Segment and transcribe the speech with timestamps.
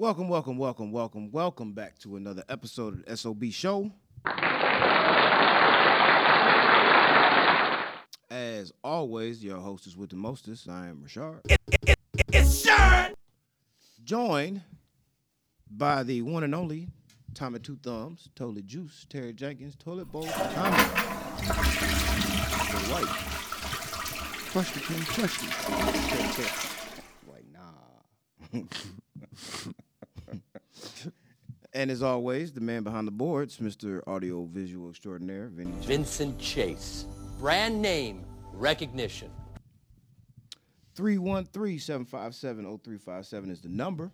[0.00, 3.90] Welcome, welcome, welcome, welcome, welcome back to another episode of the SOB Show.
[8.30, 10.68] As always, your hostess with the mostest.
[10.68, 11.40] I am Rashard.
[12.28, 13.08] It's sure.
[14.04, 14.62] Joined
[15.68, 16.86] by the one and only
[17.34, 20.76] Tommy Two Thumbs, Totally Juice, Terry Jenkins, Toilet Bowl, Tommy.
[22.68, 23.04] The white.
[24.52, 24.80] Crush the.
[27.32, 28.62] like, nah.
[31.72, 34.02] and as always, the man behind the boards, Mr.
[34.06, 35.86] Audio Visual Extraordinaire, Vinny J.
[35.86, 37.06] Vincent Chase.
[37.38, 39.30] Brand name recognition.
[40.96, 44.10] 313-757-0357 is the number.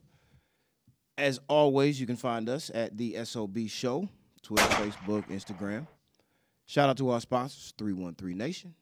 [1.17, 4.09] As always, you can find us at the SOB Show,
[4.43, 5.87] Twitter, Facebook, Instagram.
[6.67, 8.75] Shout out to our sponsors, 313 Nation,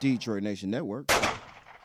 [0.00, 1.12] Detroit Nation Network,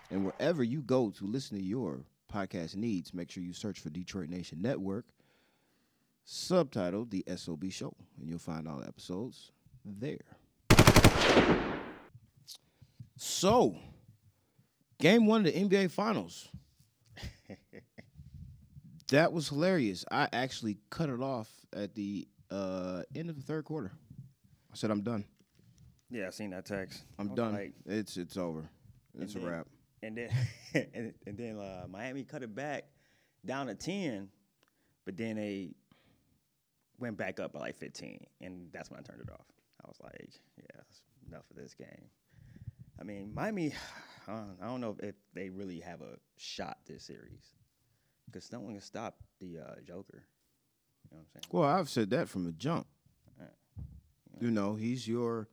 [0.09, 3.89] and wherever you go to listen to your podcast needs, make sure you search for
[3.89, 5.05] Detroit Nation Network,
[6.27, 9.51] subtitled The SOB Show, and you'll find all the episodes
[9.85, 10.19] there.
[13.17, 13.75] So,
[14.99, 16.47] game one of the NBA Finals.
[19.09, 20.05] that was hilarious.
[20.09, 23.91] I actually cut it off at the uh, end of the third quarter.
[24.71, 25.25] I said, I'm done.
[26.09, 27.03] Yeah, I seen that text.
[27.19, 27.53] I'm done.
[27.53, 28.69] like- it's it's over.
[29.19, 29.67] It's a wrap.
[30.03, 30.29] And then
[30.93, 32.85] and, and then uh, Miami cut it back
[33.45, 34.29] down to ten,
[35.05, 35.71] but then they
[36.99, 39.45] went back up by like fifteen, and that's when I turned it off.
[39.83, 42.09] I was like, yeah, that's enough of this game.
[42.99, 43.73] I mean, Miami.
[44.27, 47.55] I don't, I don't know if they really have a shot this series
[48.27, 50.23] because no one can stop the uh, Joker.
[51.09, 51.43] You know what I'm saying?
[51.51, 52.85] Well, I've said that from the jump.
[53.39, 53.45] Yeah.
[54.39, 55.49] You know, he's your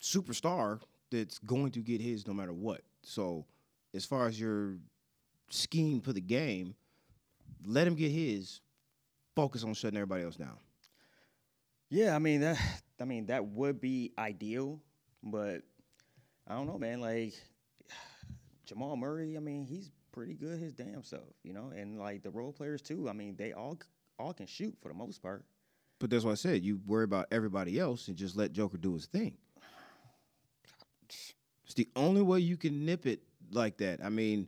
[0.00, 0.80] superstar
[1.10, 2.82] that's going to get his no matter what.
[3.02, 3.46] So,
[3.94, 4.76] as far as your
[5.50, 6.74] scheme for the game,
[7.64, 8.60] let him get his.
[9.34, 10.58] Focus on shutting everybody else down.
[11.88, 12.58] Yeah, I mean that.
[13.00, 14.80] I mean that would be ideal,
[15.22, 15.62] but
[16.46, 17.00] I don't know, man.
[17.00, 17.34] Like
[18.66, 22.30] Jamal Murray, I mean he's pretty good his damn self, you know, and like the
[22.30, 23.08] role players too.
[23.08, 23.78] I mean they all
[24.18, 25.44] all can shoot for the most part.
[25.98, 26.62] But that's what I said.
[26.62, 29.36] You worry about everybody else and just let Joker do his thing.
[31.72, 34.04] It's the only way you can nip it like that.
[34.04, 34.46] I mean,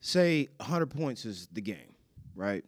[0.00, 1.94] say 100 points is the game,
[2.34, 2.62] right?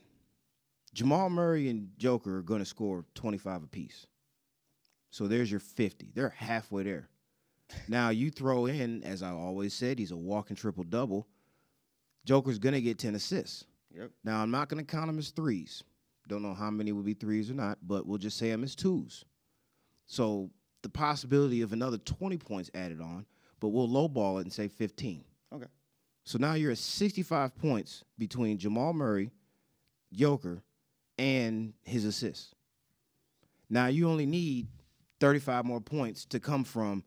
[0.94, 4.06] Jamal Murray and Joker are going to score 25 apiece.
[5.10, 6.12] So there's your 50.
[6.14, 7.10] They're halfway there.
[7.86, 11.28] Now you throw in, as I always said, he's a walking triple double.
[12.24, 13.66] Joker's going to get 10 assists.
[13.94, 14.10] Yep.
[14.24, 15.82] Now I'm not going to count them as threes.
[16.28, 18.74] Don't know how many will be threes or not, but we'll just say them as
[18.74, 19.26] twos.
[20.06, 20.48] So
[20.82, 23.26] the possibility of another 20 points added on,
[23.60, 25.24] but we'll lowball it and say 15.
[25.52, 25.66] Okay.
[26.24, 29.30] So now you're at 65 points between Jamal Murray,
[30.12, 30.62] Joker,
[31.18, 32.54] and his assists.
[33.70, 34.68] Now you only need
[35.20, 37.02] 35 more points to come from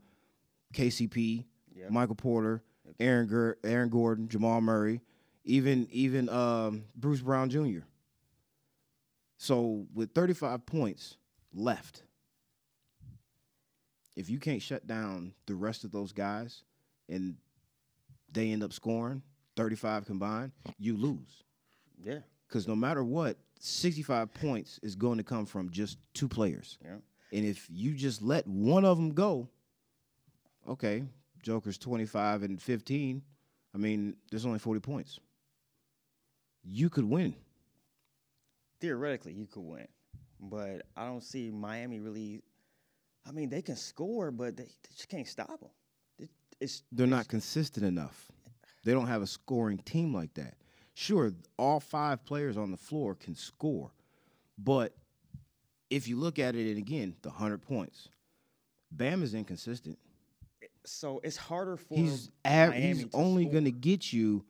[0.73, 1.89] KCP, Yep.
[1.91, 2.61] Michael Porter,
[2.99, 5.01] Aaron Gur- Aaron Gordon, Jamal Murray,
[5.45, 7.79] even even um, Bruce Brown Jr.
[9.37, 11.17] So with 35 points
[11.53, 12.03] left,
[14.15, 16.63] if you can't shut down the rest of those guys
[17.09, 17.35] and
[18.31, 19.21] they end up scoring
[19.55, 21.43] 35 combined, you lose.
[22.03, 22.19] Yeah.
[22.47, 26.77] Because no matter what, 65 points is going to come from just two players.
[26.83, 26.97] Yeah.
[27.33, 29.47] And if you just let one of them go,
[30.67, 31.03] okay,
[31.41, 33.21] Joker's 25 and 15.
[33.73, 35.19] I mean, there's only 40 points.
[36.63, 37.35] You could win.
[38.79, 39.87] Theoretically, you could win,
[40.39, 42.41] but I don't see Miami really.
[43.27, 45.69] I mean, they can score, but they, they just can't stop them.
[46.19, 48.31] It, it's They're it's- not consistent enough.
[48.83, 50.55] They don't have a scoring team like that.
[50.95, 53.91] Sure, all five players on the floor can score,
[54.57, 54.93] but
[55.89, 58.09] if you look at it, and again, the 100 points,
[58.91, 59.97] Bam is inconsistent.
[60.85, 64.43] So it's harder for He's av- he's only going to get you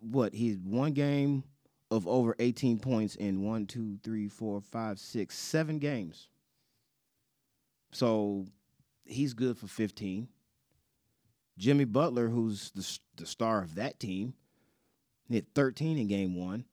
[0.00, 0.32] what?
[0.34, 1.44] He's one game
[1.90, 6.28] of over 18 points in one, two, three, four, five, six, seven games.
[7.96, 8.44] So
[9.06, 10.28] he's good for 15.
[11.56, 12.86] Jimmy Butler, who's the,
[13.22, 14.34] the star of that team,
[15.30, 16.66] hit 13 in game one,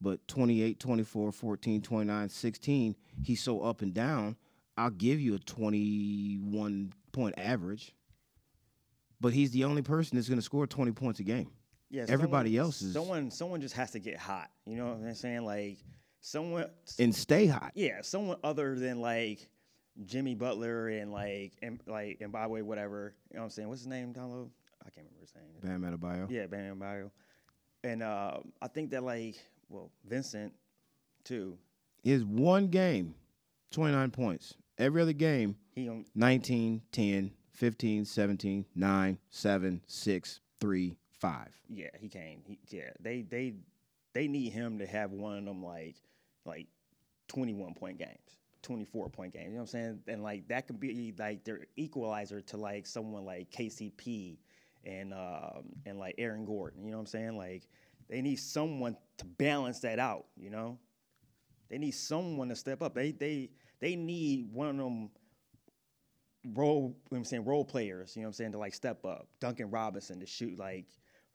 [0.00, 2.96] but 28, 24, 14, 29, 16.
[3.22, 4.36] He's so up and down.
[4.78, 7.94] I'll give you a 21 point average,
[9.20, 11.50] but he's the only person that's going to score 20 points a game.
[11.90, 13.30] Yeah, Everybody someone- else is- someone.
[13.30, 14.50] Someone just has to get hot.
[14.64, 15.44] You know what I'm saying?
[15.44, 15.76] Like
[16.20, 16.70] someone.
[16.98, 17.72] and stay hot.
[17.74, 19.50] yeah, someone other than like
[20.06, 23.14] Jimmy Butler and like and like and by the way, whatever.
[23.30, 23.68] You know what I'm saying?
[23.68, 24.50] What's his name down low?
[24.84, 25.80] I can't remember his name.
[25.80, 26.30] Bam Adebayo.
[26.30, 27.10] Yeah, Bam Bio.
[27.84, 29.36] and uh, I think that like
[29.68, 30.52] well Vincent
[31.24, 31.56] too.
[32.02, 33.14] His one game,
[33.70, 34.54] 29 points.
[34.78, 41.48] Every other game, He on 19, 10, 15, 17, 9, 7, 6, 3, 5.
[41.68, 42.40] yeah he came.
[42.44, 43.54] He, yeah they they
[44.14, 45.94] they need him to have one of them like
[46.44, 46.66] like
[47.28, 48.18] twenty one point games.
[48.62, 49.44] 24 point game.
[49.44, 50.00] you know what I'm saying?
[50.08, 54.38] And like that could be like their equalizer to like someone like KCP
[54.84, 57.36] and um, and like Aaron Gordon, you know what I'm saying?
[57.36, 57.64] Like
[58.08, 60.78] they need someone to balance that out, you know?
[61.70, 62.94] They need someone to step up.
[62.94, 63.50] They they
[63.80, 65.10] they need one of them
[66.54, 69.04] role you know I'm saying role players, you know what I'm saying, to like step
[69.04, 69.28] up.
[69.40, 70.86] Duncan Robinson to shoot like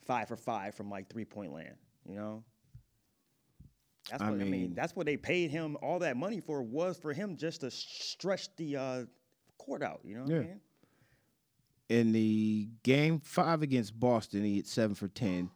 [0.05, 1.75] five for five from like three point land,
[2.05, 2.43] you know?
[4.09, 6.61] That's I what I mean, mean- That's what they paid him all that money for
[6.61, 9.05] was for him just to stretch the uh,
[9.57, 10.01] court out.
[10.03, 10.37] You know what Yeah.
[10.37, 10.61] I mean?
[11.89, 15.49] In the game five against Boston, he hit 7 for 10.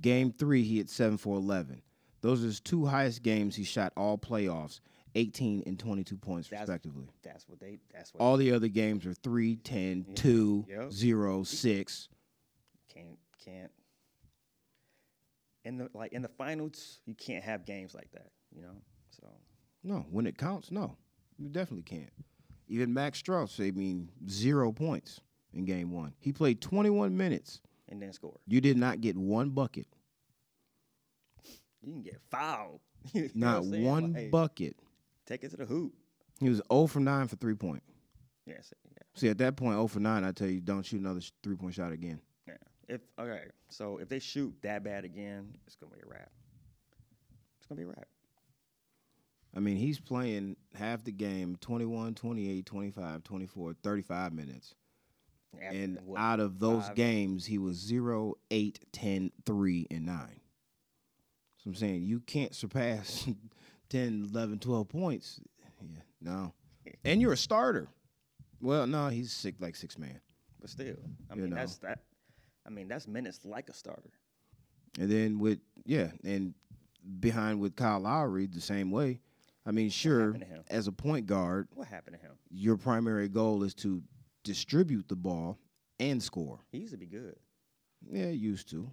[0.00, 1.82] Game three, he hit 7 for 11.
[2.22, 4.80] Those are his two highest games he shot all playoffs,
[5.14, 7.08] 18 and 22 points, That's- respectively.
[7.22, 7.78] That's what they.
[7.92, 10.92] That's what All the other games are 3, 10, 2, Yep.
[10.92, 12.08] 0, 6.
[12.88, 13.70] can't can't.
[15.66, 18.30] In the like in the finals, you can't have games like that.
[18.54, 18.76] You know.
[19.10, 19.26] So
[19.82, 20.96] No, when it counts, no.
[21.38, 22.12] You definitely can't.
[22.68, 25.20] Even Max Strus, I mean, zero points
[25.52, 26.14] in game one.
[26.20, 27.60] He played 21 minutes.
[27.88, 28.38] and then score.
[28.46, 29.86] You did not get one bucket.
[31.82, 32.80] You can get fouled.
[33.12, 34.76] You Not one Like, bucket.
[35.26, 35.92] Take it to the hoop.
[36.40, 37.82] He was 0 for 9 for three point.
[38.46, 38.72] Yes.
[38.84, 39.02] Yeah.
[39.14, 41.74] See, at that point, 0 for 9, I tell you, don't shoot another three point
[41.74, 42.20] shot again.
[42.88, 46.30] If okay, so if they shoot that bad again, it's gonna be a wrap.
[47.58, 48.06] It's gonna be a wrap.
[49.56, 54.74] I mean, he's playing half the game 21, 28, 25, 24, 35 minutes.
[55.54, 60.04] After And what, out of those five- games, he was 0, 8, 10, 3, and
[60.04, 60.40] 9.
[61.56, 63.26] So I'm saying you can't surpass
[63.88, 65.40] 10, 11, 12 points.
[65.80, 66.52] Yeah, no.
[67.04, 67.88] And you're a starter.
[68.60, 70.20] Well, no, he's sick like six man.
[70.60, 70.96] But still,
[71.30, 71.56] I You mean know.
[71.56, 72.00] that's that.
[72.66, 74.10] I mean that's minutes like a starter.
[74.98, 76.54] And then with yeah, and
[77.20, 79.20] behind with Kyle Lowry the same way.
[79.68, 80.64] I mean, sure, happened to him?
[80.68, 82.32] as a point guard, What happened to him?
[82.50, 84.00] your primary goal is to
[84.44, 85.58] distribute the ball
[85.98, 86.60] and score.
[86.70, 87.34] He used to be good.
[88.08, 88.88] Yeah, he used to.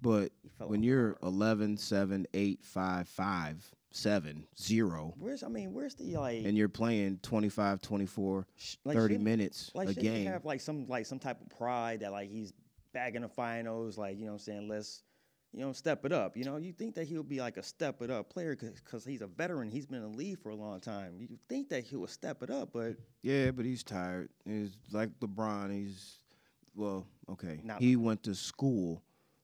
[0.00, 6.16] But when you're 11, 7, 8, 5, 5, 7, 0, Where's I mean where's the
[6.16, 10.26] like, and you're playing 25, 24, sh- like 30 shouldn't- minutes like a game.
[10.28, 12.54] have like some like some type of pride that like he's
[12.92, 15.02] back in the finals, like you know what I'm saying let's
[15.52, 16.36] you know step it up.
[16.36, 19.22] You know you think that he'll be like a step it up player because he's
[19.22, 19.70] a veteran.
[19.70, 21.16] He's been in the league for a long time.
[21.18, 24.30] You think that he will step it up, but Yeah, but he's tired.
[24.44, 25.72] He's like LeBron.
[25.72, 26.18] He's
[26.74, 27.60] well, okay.
[27.62, 29.02] Not he went to school.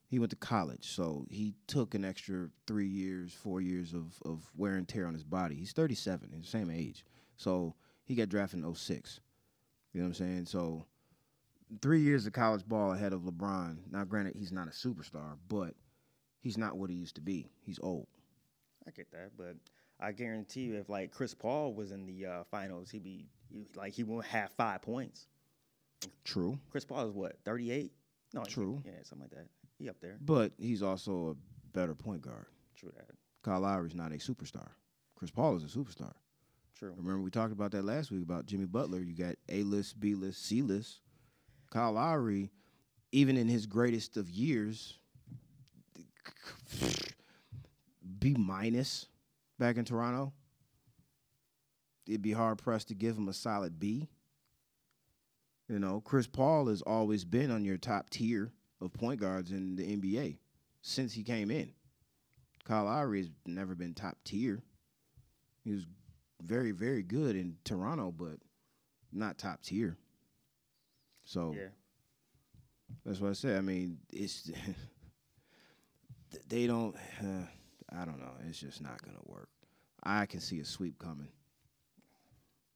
[0.09, 4.49] He went to college, so he took an extra three years, four years of, of
[4.57, 5.57] wear and tear on his body.
[5.57, 7.05] He's 37, he's the same age.
[7.37, 9.21] So he got drafted in 06.
[9.93, 10.47] You know what I'm saying?
[10.47, 10.87] So
[11.81, 13.79] three years of college ball ahead of LeBron.
[13.91, 15.75] Now, granted, he's not a superstar, but
[16.41, 17.51] he's not what he used to be.
[17.65, 18.07] He's old.
[18.87, 19.57] I get that, but
[20.01, 23.27] I guarantee you, if like Chris Paul was in the uh, finals, he'd be
[23.75, 25.27] like he won't have five points.
[26.25, 26.59] True.
[26.71, 27.93] Chris Paul is what thirty eight?
[28.33, 28.83] No, he- True.
[28.85, 29.49] Yeah, something like that.
[29.79, 30.19] He up there.
[30.21, 32.47] But he's also a better point guard.
[32.77, 33.11] True that.
[33.43, 34.69] Kyle Lowry's not a superstar.
[35.17, 36.13] Chris Paul is a superstar.
[36.77, 36.93] True.
[36.97, 39.01] Remember we talked about that last week about Jimmy Butler.
[39.01, 41.01] You got A list, B list, C list.
[41.71, 42.51] Kyle Lowry,
[43.13, 44.99] even in his greatest of years,
[48.19, 49.07] B minus
[49.59, 50.33] back in Toronto.
[52.07, 54.09] It'd be hard pressed to give him a solid B.
[55.69, 59.75] You know, Chris Paul has always been on your top tier of point guards in
[59.75, 60.39] the NBA
[60.83, 61.73] since he came in.
[62.65, 64.63] Kyle Lowry has never been top tier.
[65.65, 65.87] He was
[66.43, 68.39] very, very good in Toronto, but
[69.13, 69.97] not top tier.
[71.27, 71.69] So Yeah.
[73.05, 73.59] that's what I said.
[73.59, 74.51] I mean, it's
[76.49, 76.97] they don't.
[77.21, 77.45] Uh,
[77.93, 78.33] I don't know.
[78.49, 79.49] It's just not gonna work.
[80.03, 81.29] I can see a sweep coming.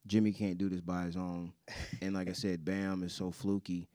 [0.07, 1.53] Jimmy can't do this by his own,
[2.01, 3.87] and like I said, Bam is so fluky.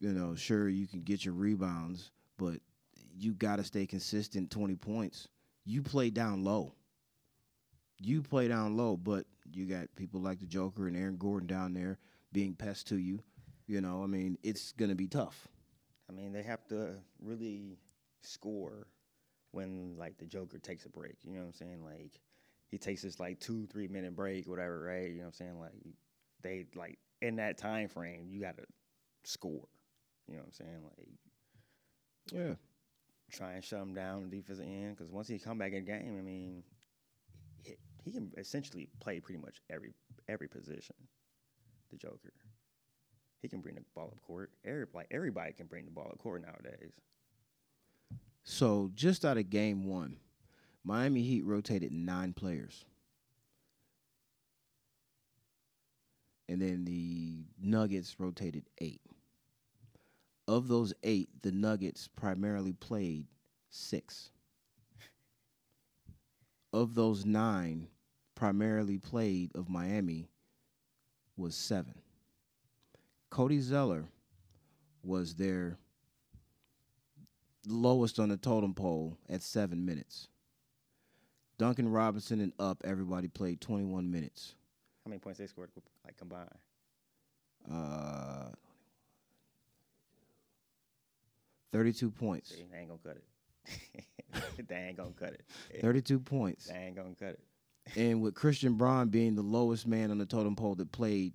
[0.00, 2.60] You know, sure you can get your rebounds, but
[3.16, 4.50] you got to stay consistent.
[4.50, 5.28] Twenty points.
[5.64, 6.74] You play down low.
[8.00, 11.72] You play down low, but you got people like the Joker and Aaron Gordon down
[11.74, 11.98] there
[12.32, 13.20] being pests to you.
[13.66, 15.48] You know, I mean, it's gonna be tough.
[16.08, 17.78] I mean, they have to really
[18.22, 18.86] score
[19.52, 21.16] when like the Joker takes a break.
[21.24, 21.84] You know what I'm saying?
[21.84, 22.20] Like
[22.70, 25.08] he takes this like two, three minute break, whatever, right?
[25.10, 25.60] You know what I'm saying?
[25.60, 25.74] Like
[26.42, 28.64] they like in that time frame, you got to
[29.24, 29.68] score.
[30.28, 30.82] You know what I'm saying?
[30.98, 31.08] Like
[32.32, 32.54] Yeah.
[33.32, 36.22] try and shut him down defensive end because once he come back in game, I
[36.22, 36.64] mean,
[37.62, 39.94] he, he can essentially play pretty much every
[40.28, 40.96] every position.
[41.90, 42.32] The Joker,
[43.44, 44.50] he can bring the ball up court.
[44.64, 46.92] Every, like everybody can bring the ball up court nowadays.
[48.42, 50.16] So just out of game one,
[50.82, 52.86] Miami Heat rotated nine players.
[56.48, 59.02] And then the Nuggets rotated eight.
[60.48, 63.26] Of those eight, the Nuggets primarily played
[63.68, 64.30] six.
[66.72, 67.88] Of those nine,
[68.34, 70.30] primarily played of Miami
[71.36, 72.03] was seven.
[73.34, 74.04] Cody Zeller
[75.02, 75.76] was their
[77.66, 80.28] lowest on the totem pole at seven minutes.
[81.58, 84.54] Duncan Robinson and up, everybody played 21 minutes.
[85.04, 85.70] How many points they scored
[86.04, 86.48] like combined?
[87.68, 88.50] Uh,
[91.72, 92.50] 32 points.
[92.50, 94.68] See, they ain't gonna cut it.
[94.68, 95.80] they ain't gonna cut it.
[95.80, 96.68] 32 points.
[96.68, 97.40] They ain't gonna cut it.
[97.96, 101.32] And with Christian Braun being the lowest man on the totem pole that played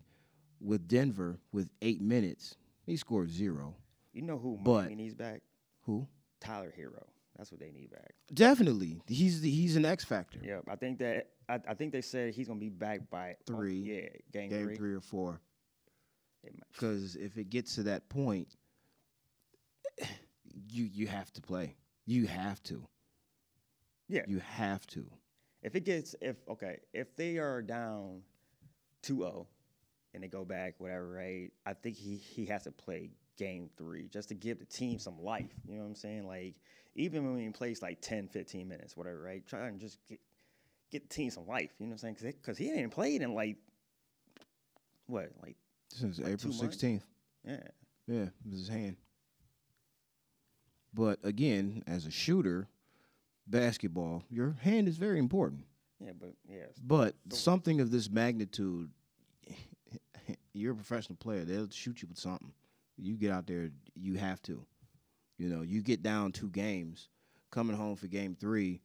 [0.62, 3.76] with Denver with eight minutes, he scored zero.
[4.14, 5.42] You know who But- Miami needs back?
[5.84, 6.08] Who?
[6.40, 7.06] Tyler Herro.
[7.38, 8.16] That's what they need back.
[8.34, 9.02] Definitely.
[9.08, 10.40] He's the, he's an X factor.
[10.44, 13.56] Yeah, I think that I, I think they said he's gonna be back by oh,
[13.56, 13.76] Three.
[13.78, 14.76] yeah, game, Game three.
[14.76, 15.40] three or four.
[16.74, 18.56] Because if it gets to that point,
[20.70, 21.76] you you have to play.
[22.06, 22.86] You have to.
[24.08, 24.24] Yeah.
[24.28, 25.06] You have to.
[25.62, 28.22] If it gets if okay, if they are down
[29.04, 29.46] 2-0
[30.14, 31.52] and they go back, whatever, right?
[31.66, 35.22] I think he he has to play game three just to give the team some
[35.22, 35.52] life.
[35.68, 36.28] You know what I'm saying?
[36.28, 36.56] Like
[36.96, 39.46] even when he plays like 10, 15 minutes, whatever, right?
[39.48, 40.20] Try and just get
[40.92, 41.72] get the team some life.
[41.80, 42.34] You know what I'm saying?
[42.42, 43.58] Because he ain't played in like
[45.08, 45.56] what, like
[45.90, 46.78] Since Like April two months?
[46.78, 47.02] 16th.
[47.46, 47.58] yeah,
[48.08, 48.98] Yeah, it was his hand.
[50.94, 52.68] But again, as a shooter,
[53.48, 55.66] basketball, your hand is very important.
[56.00, 58.90] yeah, but yeah, But something of this magnitude,
[60.60, 61.46] you're a professional player.
[61.46, 62.52] They'll shoot you with something.
[62.98, 64.66] You get out there, you have to.
[65.38, 67.08] You know, you get down two games,
[67.50, 68.82] coming home for game three,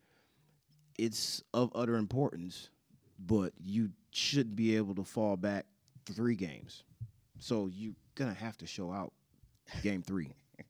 [0.97, 2.71] it's of utter importance,
[3.19, 5.67] but you should be able to fall back
[6.07, 6.85] three games.
[7.41, 9.13] So you're going to have to show out
[9.83, 10.31] game three.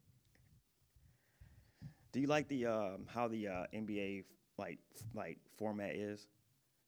[2.12, 4.24] Do you like the um, how the uh, NBA
[4.56, 4.78] like
[5.14, 6.28] like format is?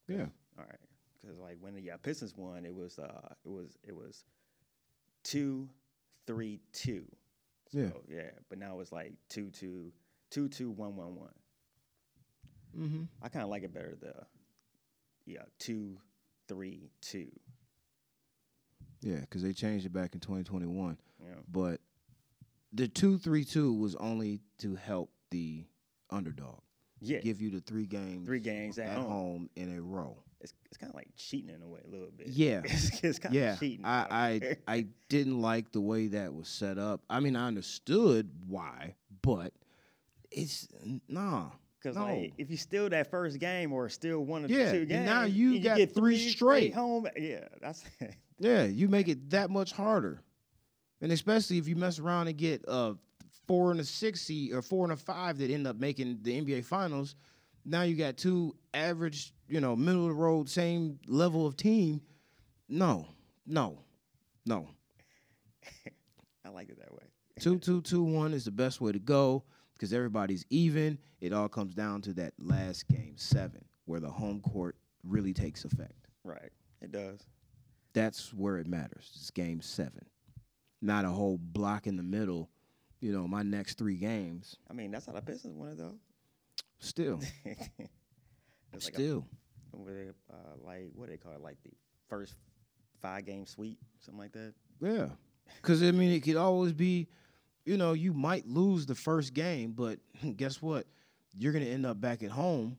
[0.08, 0.26] Yeah.
[0.58, 0.78] All right,
[1.20, 4.24] because like when the uh, Pistons won, it was uh, it was it was
[5.24, 5.68] two,
[6.26, 7.04] three, two.
[7.72, 7.90] So, Yeah.
[8.08, 9.92] yeah, but now it's like two, two,
[10.30, 11.34] two, two, one, one, one.
[12.78, 13.02] Mm-hmm.
[13.22, 14.14] I kind of like it better the
[15.24, 15.98] yeah two,
[16.48, 17.30] three, two.
[19.02, 20.96] Yeah, because they changed it back in 2021.
[21.20, 21.80] You know, But
[22.72, 25.64] the 232 was only to help the
[26.10, 26.60] underdog.
[27.00, 29.10] Yeah, Give you the three games three games at, at home.
[29.10, 30.16] home in a row.
[30.40, 32.28] It's it's kind of like cheating in a way, a little bit.
[32.28, 32.60] Yeah.
[32.64, 33.84] it's, it's kind of yeah, cheating.
[33.84, 37.00] I, I I didn't like the way that was set up.
[37.10, 39.52] I mean, I understood why, but
[40.30, 40.68] it's
[41.08, 41.50] nah.
[41.80, 42.04] Because no.
[42.06, 44.88] like, if you steal that first game or steal one of Yeah, the two and
[44.88, 46.74] games, now you and got get three straight.
[46.74, 47.06] home.
[47.16, 47.84] Yeah, that's
[48.38, 50.20] Yeah, you make it that much harder,
[51.00, 52.96] and especially if you mess around and get a
[53.46, 56.40] four and a six seed or four and a five that end up making the
[56.40, 57.14] NBA Finals.
[57.64, 62.00] Now you got two average, you know, middle of the road, same level of team.
[62.68, 63.08] No,
[63.46, 63.78] no,
[64.44, 64.68] no.
[66.44, 67.02] I like it that way.
[67.40, 70.96] Two, two, two, one is the best way to go because everybody's even.
[71.20, 75.66] It all comes down to that last game seven, where the home court really takes
[75.66, 76.08] effect.
[76.24, 76.50] Right,
[76.80, 77.20] it does.
[77.92, 79.12] That's where it matters.
[79.16, 80.06] It's game seven,
[80.80, 82.48] not a whole block in the middle.
[83.06, 84.56] You know, my next three games.
[84.68, 85.94] I mean, that's how the business it though.
[86.80, 89.24] Still, it's like still.
[89.72, 91.70] a, uh, like what they call it, like the
[92.08, 92.34] first
[93.00, 94.54] five game sweep, something like that.
[94.80, 95.06] Yeah.
[95.62, 97.06] Because, I mean, it could always be,
[97.64, 100.00] you know, you might lose the first game, but
[100.36, 100.88] guess what?
[101.38, 102.76] You're to end up back at home,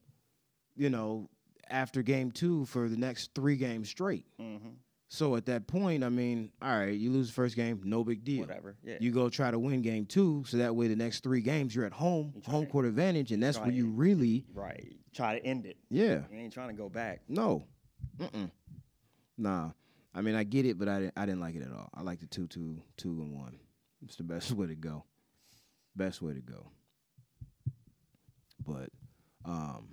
[0.75, 1.29] you know,
[1.69, 4.25] after game two for the next three games straight.
[4.41, 4.72] Mm-hmm.
[5.10, 8.26] So at that point, I mean, all right, you lose the first game, no big
[8.26, 8.42] deal.
[8.42, 8.76] Whatever.
[8.84, 8.98] Yeah.
[9.00, 11.86] You go try to win game two, so that way the next three games you're
[11.86, 14.96] at home, You home court advantage, and that's where you really, right.
[15.16, 15.78] Try to end it.
[15.90, 17.22] yeah, You ain't trying to go back.
[17.30, 17.64] no,
[18.18, 18.52] mm-mm,
[19.38, 19.72] nah.
[20.14, 21.90] I mean, I get it, but I didn't, I didn't like it at all.
[21.94, 23.60] I like the two, two, two, and one.
[24.04, 25.06] It's the best way to go.
[25.96, 26.72] Best way to go.
[28.66, 28.90] But
[29.46, 29.88] um,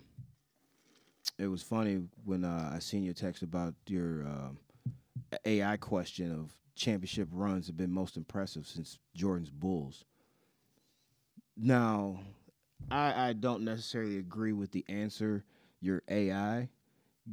[1.39, 4.59] it was funny when uh, I seen your text about your um,
[5.45, 10.05] AI question of championship runs have been most impressive since Jordan's Bulls.
[11.57, 12.21] Now,
[12.91, 15.45] I, I don't necessarily agree with the answer
[15.81, 16.69] your AI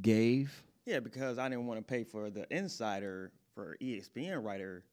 [0.02, 0.64] gave.
[0.86, 4.84] Yeah, because I didn't want to pay for the insider for ESPN writer.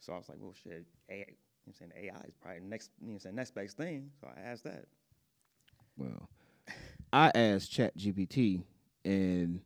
[0.00, 1.34] So I was like, well, shit, AI, you know
[1.68, 4.10] I'm saying AI is probably next, you know saying, next best thing.
[4.20, 4.84] So I asked that.
[5.96, 6.28] Well,
[7.12, 8.62] I asked ChatGPT,
[9.04, 9.60] and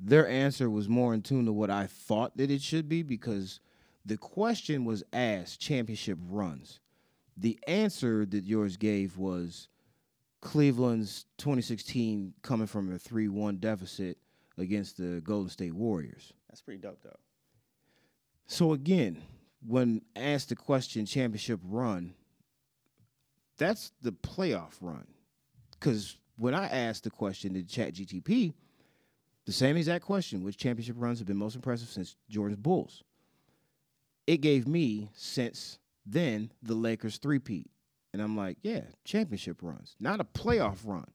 [0.00, 3.60] their answer was more in tune to what I thought that it should be because
[4.04, 6.80] the question was asked championship runs.
[7.36, 9.68] The answer that yours gave was
[10.40, 14.16] Cleveland's 2016 coming from a 3 1 deficit
[14.56, 16.32] against the Golden State Warriors.
[16.48, 17.18] That's pretty dope, though.
[18.46, 19.22] So again,
[19.66, 22.14] when asked the question championship run,
[23.58, 25.06] that's the playoff run.
[25.72, 28.54] Because when I asked the question to Chat GTP,
[29.46, 33.02] the same exact question, which championship runs have been most impressive since Jordan's Bulls?
[34.26, 37.70] It gave me since then the Lakers three-peat.
[38.12, 41.06] And I'm like, yeah, championship runs, not a playoff run.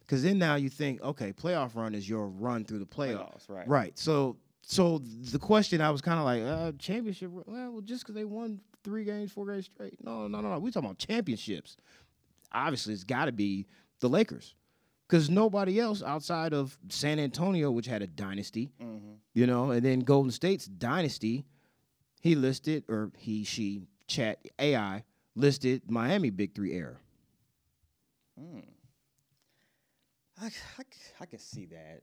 [0.00, 3.46] Because then now you think, okay, playoff run is your run through the playoffs.
[3.46, 3.68] Playoffs, right.
[3.68, 3.98] Right.
[3.98, 7.30] So so the question I was kind of like, uh, championship.
[7.32, 10.04] Well, just because they won three games, four games straight.
[10.04, 10.58] No, no, no, no.
[10.58, 11.76] We talking about championships.
[12.52, 13.66] Obviously, it's got to be
[14.00, 14.54] the Lakers,
[15.12, 19.12] because nobody else outside of San Antonio, which had a dynasty, Mm-hmm.
[19.34, 21.44] you know, and then Golden State's dynasty.
[22.22, 25.04] He listed, or he, she, chat AI
[25.36, 26.96] listed Miami Big Three era.
[28.40, 28.62] Mm.
[30.40, 30.82] I, I,
[31.20, 32.00] I can see that.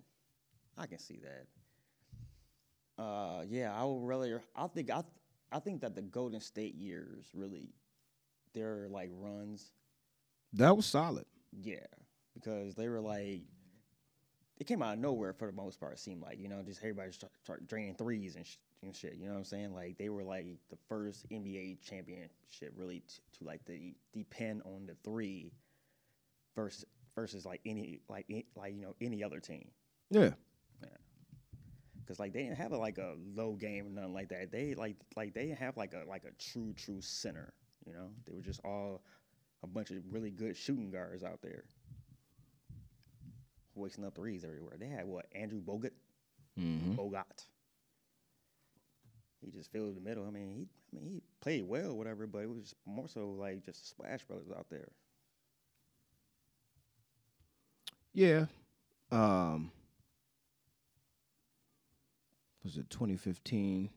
[0.78, 3.04] I can see that.
[3.04, 4.36] Uh, yeah, I would really.
[4.56, 5.02] I think I,
[5.52, 7.70] I think that the Golden State years really,
[8.54, 9.72] their like runs,
[10.54, 11.26] That was solid.
[11.60, 11.78] yeah,
[12.42, 13.42] because they were like,
[14.58, 15.94] it came out of nowhere for the most part.
[15.94, 19.16] It seemed like you know, just everybody start, start draining threes and, sh- and shit.
[19.16, 19.74] You know what I'm saying?
[19.74, 24.86] Like they were like the first NBA championship really t- to like the depend on
[24.86, 25.54] the three
[26.56, 26.86] versus
[27.16, 29.70] versus like any like like you know any other team.
[30.82, 30.90] Yeah.
[32.10, 34.52] Cause like they didn't have a, like a low game or nothing like that.
[34.52, 37.54] They like like they didn't have like a like a true true center.
[37.86, 39.04] You know, they were just all
[39.62, 41.66] a bunch of really good shooting guards out there,
[43.80, 44.78] wasting up threes everywhere.
[44.80, 45.92] They had what Andrew Bogut,
[46.60, 46.98] Mm-hmm.
[46.98, 47.48] Bogut.
[49.42, 50.26] He just filled the middle.
[50.28, 53.64] I mean, he I mean he played well, whatever, but it was more so like
[53.66, 54.90] just the splash brothers out there.
[58.14, 58.46] Yeah.
[59.12, 59.72] Um
[62.64, 63.90] was it 2015?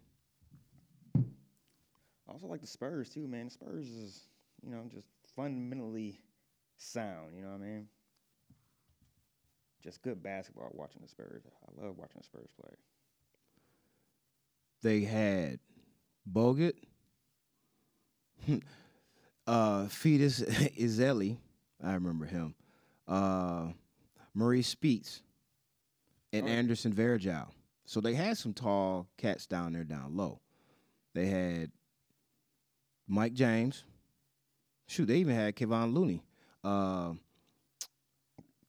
[2.28, 3.46] I also like the Spurs too, man.
[3.46, 4.28] The Spurs is,
[4.62, 6.20] you know, just fundamentally
[6.76, 7.34] sound.
[7.36, 7.88] You know what I mean?
[9.82, 10.70] Just good basketball.
[10.72, 12.70] Watching the Spurs, I love watching the Spurs play.
[14.82, 15.58] They had
[16.30, 16.74] Bogut,
[19.46, 20.40] uh Fetus
[20.78, 21.36] Ezeli,
[21.82, 22.54] I remember him.
[23.08, 23.68] Uh
[24.36, 25.22] Marreese Speights
[26.32, 26.50] and Oh.
[26.50, 27.48] Anderson Varejao.
[27.84, 30.40] So they had some tall cats down there down low.
[31.14, 31.70] They had
[33.06, 33.84] Mike James.
[34.86, 36.22] Shoot, they even had Kevon Looney.
[36.64, 37.14] Uh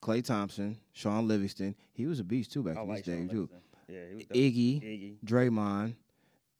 [0.03, 1.75] Klay Thompson, Shaun Livingston.
[1.93, 3.49] He was a beast too back I in like his day too.
[3.87, 3.99] Yeah.
[4.33, 5.15] Iggy, Iggy.
[5.25, 5.95] Draymond,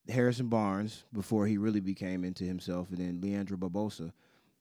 [0.08, 4.13] Harrison Barnes before he really became into himself, and then Leandro Barbosa.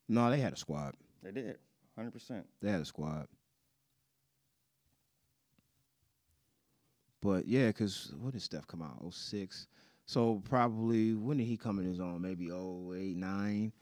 [0.09, 0.95] No, they had a squad.
[1.23, 1.59] They did,
[1.95, 2.45] hundred percent.
[2.61, 3.29] They had a squad.
[7.21, 9.15] But yeah, because when did Steph come out?
[9.15, 9.69] 06.
[10.07, 12.21] So probably when did he come in his own?
[12.21, 13.73] Maybe 08, 9.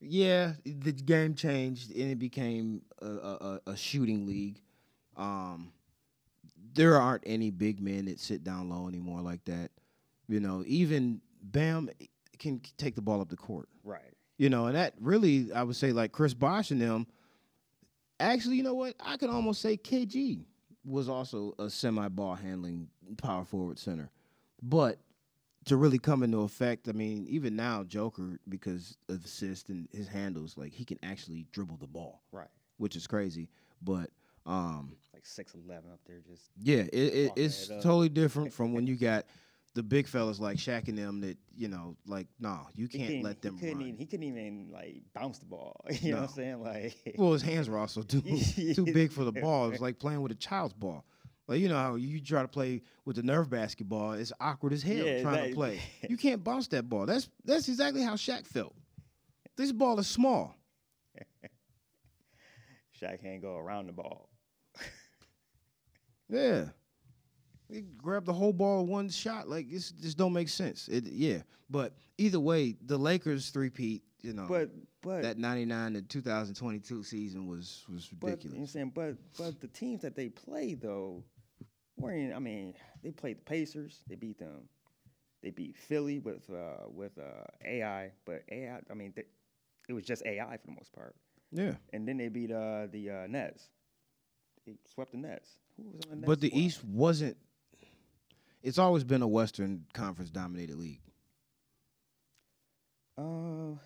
[0.00, 4.60] Yeah, the game changed and it became a, a, a- shooting league.
[5.16, 5.72] Um,
[6.74, 9.70] there aren't any big men that sit down low anymore like that.
[10.28, 11.88] You know, even Bam
[12.38, 13.68] can take the ball up the court.
[13.84, 14.00] Right.
[14.36, 17.06] You know, and that really, I would say, like Chris Bosh and them.
[18.20, 18.94] Actually, you know what?
[19.00, 20.44] I could almost say KG
[20.84, 24.10] was also a semi-ball handling power forward center,
[24.62, 24.98] but
[25.66, 30.08] to really come into effect, I mean, even now, Joker because of assist and his
[30.08, 32.48] handles, like he can actually dribble the ball, Right.
[32.78, 33.48] which is crazy.
[33.82, 34.10] But
[34.46, 38.86] um, Like six eleven up there, just yeah, it, it, it's totally different from when
[38.88, 39.26] you got
[39.74, 43.42] the big fellas like Shaq and them that you know, like, no, you can't let
[43.42, 43.86] them He couldn't, run.
[43.88, 45.84] even, he couldn't even like bounce the ball.
[46.00, 46.62] You know what I'm saying?
[46.62, 49.66] Like, Well, his hands were also too too big for the ball.
[49.66, 51.04] It was like playing with a child's ball.
[51.48, 54.82] Like you know how you try to play with the Nerf basketball, it's awkward as
[54.82, 55.80] hell Yeah, trying that- to play.
[56.08, 57.06] You can't bounce that ball.
[57.06, 58.74] That's that's exactly how Shaq felt.
[59.56, 60.56] This ball is small.
[63.00, 64.28] Shaq can't go around the ball.
[66.28, 66.64] Yeah.
[67.68, 69.48] He grabbed the whole ball in one shot.
[69.48, 70.88] Like this just don't make sense.
[70.88, 71.42] It yeah.
[71.70, 74.46] But either way, the Lakers three peat, you know.
[74.48, 74.70] But
[75.02, 79.16] But that 99 to 2022 season was was but you know what I'm saying, but
[79.38, 81.22] but the teams that they play though,
[81.98, 82.34] weren't.
[82.34, 84.02] I mean, they played the Pacers.
[84.08, 84.68] They beat them.
[85.42, 88.80] They beat Philly with uh, with uh, AI, but AI.
[88.90, 89.24] I mean, they,
[89.88, 91.14] it was just AI for the most part.
[91.52, 91.74] Yeah.
[91.92, 93.68] And then they beat uh, the uh, Nets.
[94.66, 95.48] They swept the Nets.
[95.76, 96.58] Who was on the Nets But the squad?
[96.58, 97.36] East wasn't.
[98.62, 101.00] It's always been a Western Conference dominated league.
[103.16, 103.76] Uh,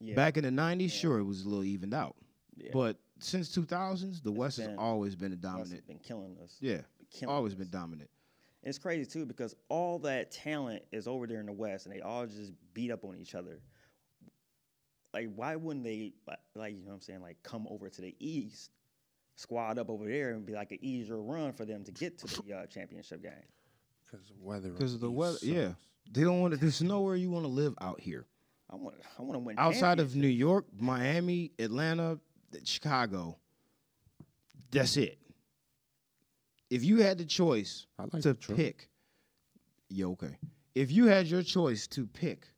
[0.00, 0.14] yeah.
[0.14, 2.14] Back in the 90s, sure, it was a little evened out.
[2.56, 2.70] yeah.
[2.72, 5.86] But since 2000s, the West has always been a West has dominant.
[5.86, 6.56] been killing us.
[6.60, 6.80] Yeah,
[7.14, 7.58] killing always us.
[7.58, 8.10] been dominant.
[8.62, 12.00] It's crazy too because all that talent is over there in the West, and they
[12.00, 13.60] all just beat up on each other.
[15.12, 18.00] Like, why wouldn't they, like, like, you know what I'm saying, like, come over to
[18.00, 18.70] the East,
[19.36, 22.42] squad up over there, and be like an easier run for them to get to
[22.42, 23.32] the uh, championship game?
[24.02, 24.70] Because the weather.
[24.70, 25.72] Because of the East weather, yeah.
[26.10, 26.60] They don't want to.
[26.60, 28.26] There's nowhere you want to live out here.
[28.70, 29.58] I want, I want to win.
[29.58, 30.16] Outside of.
[30.16, 32.18] New York, Miami, Atlanta,
[32.64, 33.38] Chicago,
[34.70, 35.18] that's it.
[36.70, 38.56] If you had the choice I like to Detroit.
[38.56, 38.88] pick,
[39.88, 40.38] yeah, okay.
[40.74, 42.48] If you had your choice to pick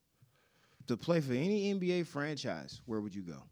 [0.87, 3.43] to play for any NBA franchise, where would you go?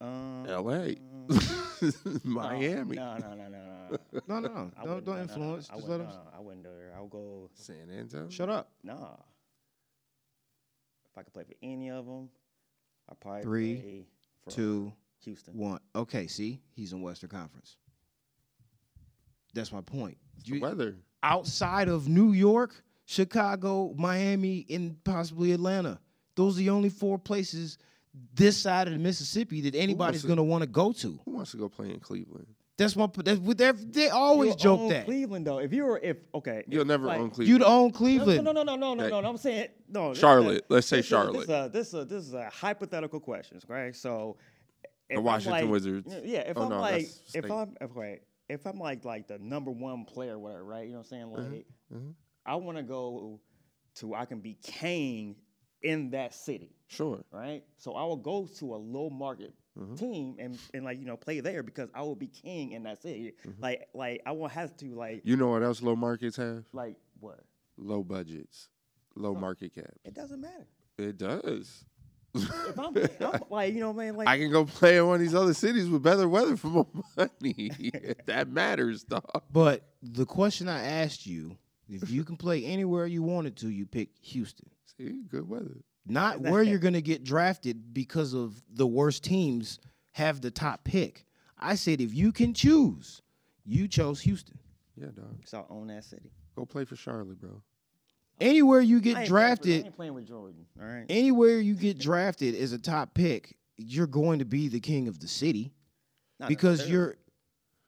[0.00, 0.96] um, L.A.
[2.24, 2.96] Miami.
[2.96, 3.98] No, no, no, no, no.
[4.26, 4.48] No, no, no.
[4.48, 5.70] Don't wouldn't- don't no, no, influence.
[5.70, 6.24] I Just wouldn't- let them.
[6.32, 6.92] no, I wouldn't do it.
[6.96, 7.50] I would go.
[7.54, 8.28] San Antonio.
[8.28, 8.70] Shut up.
[8.82, 9.14] Nah.
[11.10, 12.28] If I could play for any of them,
[13.08, 14.06] I'd probably Three, play
[14.44, 15.56] for Two, Houston.
[15.56, 15.80] one.
[15.94, 17.76] Okay, see, he's in Western Conference.
[19.56, 20.16] That's my point.
[20.46, 20.96] The You- weather.
[21.22, 25.98] outside of New York, Chicago, Miami, and possibly Atlanta.
[26.36, 27.78] Those are the only four places
[28.34, 31.18] this side of the Mississippi that anybody's going to want to go to.
[31.24, 32.46] Who wants to go play in Cleveland?
[32.78, 33.08] That's my.
[33.24, 35.58] That's they're, they always You'll joke own that Cleveland though.
[35.58, 37.48] If you were if okay, You'll if, never like- own Cleveland.
[37.48, 38.44] you'd own No, Cleveland.
[38.44, 39.10] No, no, no, no, no, Hey.
[39.10, 39.28] no, no.
[39.30, 40.12] I'm saying no.
[40.12, 40.66] Charlotte.
[40.68, 41.46] a- Let's say this Charlotte.
[41.46, 43.96] This is a, this is a, this is a hypothetical questions, right?
[43.96, 44.36] So,
[45.08, 46.14] if I'm Washington like- Wizards.
[46.22, 47.50] Yeah, if Oh, I'm no, like, if.
[47.50, 50.86] I'm if, wait, if I'm like like the number one player, whatever, right?
[50.86, 51.32] You know what I'm saying?
[51.32, 52.14] Like, mhm.
[52.44, 53.40] I want to go
[53.96, 55.36] to I can be king
[55.82, 56.72] in that city.
[56.88, 57.24] Sure.
[57.32, 57.62] right?
[57.76, 59.94] So I will go to a low market Mm-hmm.
[59.96, 63.02] team and, and like you know play there because I will be king in that
[63.02, 63.34] city.
[63.46, 63.62] Mm-hmm.
[63.62, 66.64] Like like I won't have to like You know what else low markets have?
[66.72, 67.40] like what?
[67.76, 68.70] Low budgets,
[69.16, 69.92] low market cap.
[70.02, 70.66] It doesn't matter.
[70.96, 71.84] It does.
[72.36, 75.06] If I'm, I'm like you know what I mean like I can go play in
[75.06, 77.70] one of these other cities with better weather for more money.
[78.26, 79.42] that matters, dog.
[79.50, 81.56] But the question I asked you,
[81.88, 84.68] if you can play anywhere you wanted to, you pick Houston.
[84.96, 85.82] See, good weather.
[86.06, 89.80] Not where you're going to get drafted because of the worst teams
[90.12, 91.24] have the top pick.
[91.58, 93.22] I said if you can choose,
[93.64, 94.58] you chose Houston.
[94.96, 95.40] Yeah, dog.
[95.44, 96.30] so I own that city.
[96.54, 97.60] Go play for Charlotte, bro.
[98.40, 100.66] Anywhere you get drafted, I ain't playing with Jordan.
[100.80, 101.06] All right.
[101.08, 105.20] anywhere you get drafted as a top pick, you're going to be the king of
[105.20, 105.72] the city
[106.38, 107.16] Not because you're.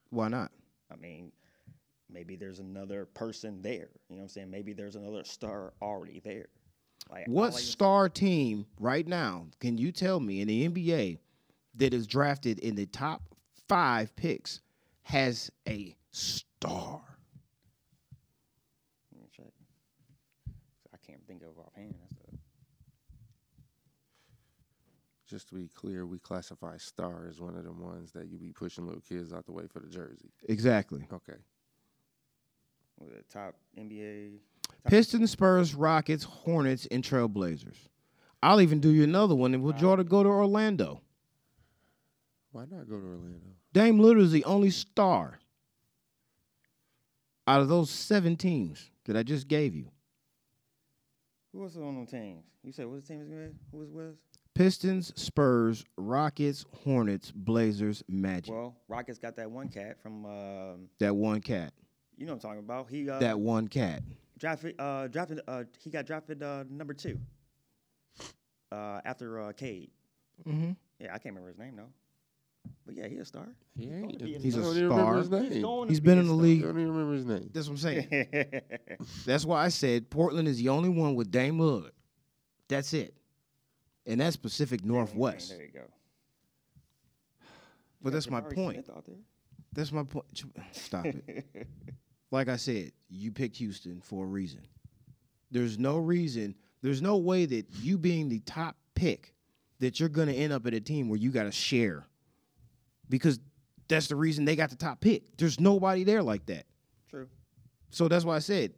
[0.09, 0.51] Why not?
[0.91, 1.31] I mean,
[2.11, 3.89] maybe there's another person there.
[4.09, 4.49] You know what I'm saying?
[4.49, 6.47] Maybe there's another star already there.
[7.11, 11.19] Like What like- star team right now can you tell me in the NBA
[11.75, 13.21] that is drafted in the top
[13.67, 14.61] five picks
[15.03, 17.01] has a star?
[19.11, 19.53] Let me check.
[20.93, 21.93] I can't think of offhand.
[22.01, 22.37] That's the,
[25.27, 28.51] Just to be clear, we classify star as one of the ones that you be
[28.51, 30.31] pushing little kids out the way for the jersey.
[30.47, 31.07] Exactly.
[31.13, 31.37] Okay.
[32.97, 34.39] what, the top NBA.
[34.87, 37.77] Pistons, Spurs, Rockets, Hornets, and Trailblazers.
[38.41, 41.01] I'll even do you another one, and we'll draw to go to Orlando.
[42.51, 43.49] Why not go to Orlando?
[43.73, 45.39] Dame Lillard is the only star
[47.45, 49.91] out of those seven teams that I just gave you.
[51.53, 52.43] Who was on them teams?
[52.63, 53.53] You said what the team was?
[53.71, 54.15] Who was with?
[54.55, 58.53] Pistons, Spurs, Rockets, Hornets, Blazers, Magic.
[58.53, 61.73] Well, Rockets got that one cat from um, that one cat.
[62.17, 62.89] you know what I'm talking about.
[62.89, 64.03] He uh, That one cat.
[64.37, 67.17] drafted uh, drafted uh, he got drafted uh, number two
[68.71, 69.91] uh, after uh, Cade.
[70.47, 70.71] Mm-hmm.
[70.99, 71.89] Yeah, I can't remember his name though.
[72.85, 73.47] But yeah, he's a star.
[73.75, 74.21] He ain't.
[74.21, 75.39] He's He's a I don't even remember his star.
[75.41, 75.61] name.
[75.61, 76.61] going He's to been be in the a I league.
[76.63, 77.49] don't even remember his name.
[77.53, 78.61] That's what I'm saying.
[79.25, 81.91] That's why I said Portland is the only one with Dame Lillard.
[82.67, 83.13] That's it.
[84.05, 85.49] And that's Pacific Northwest.
[85.51, 85.81] There you go.
[88.01, 88.85] But that's my Jabari point.
[88.85, 89.15] Smith out there.
[89.73, 90.25] That's my point.
[90.71, 91.45] Stop it.
[92.31, 94.61] like I said, you picked Houston for a reason.
[95.51, 99.33] There's no reason, there's no way that you being the top pick
[99.79, 102.05] that you're going to end up at a team where you got to share.
[103.09, 103.39] Because
[103.87, 105.37] that's the reason they got the top pick.
[105.37, 106.65] There's nobody there like that.
[107.09, 107.27] True.
[107.89, 108.73] So that's why I said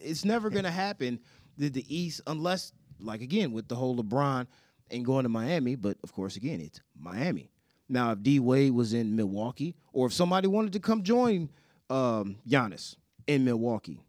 [0.00, 1.18] it's never going to happen
[1.58, 4.46] that the East, unless, like again, with the whole LeBron
[4.90, 5.74] and going to Miami.
[5.74, 7.50] But of course, again, it's Miami.
[7.88, 11.50] Now, if D Wade was in Milwaukee, or if somebody wanted to come join
[11.90, 14.00] um, Giannis in Milwaukee,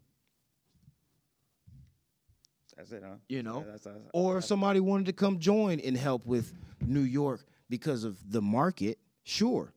[2.76, 3.16] That's it, huh?
[3.28, 6.52] you know, Yeah, that's, that's, or if somebody wanted to come join and help with
[6.80, 9.72] New York because of the market, sure.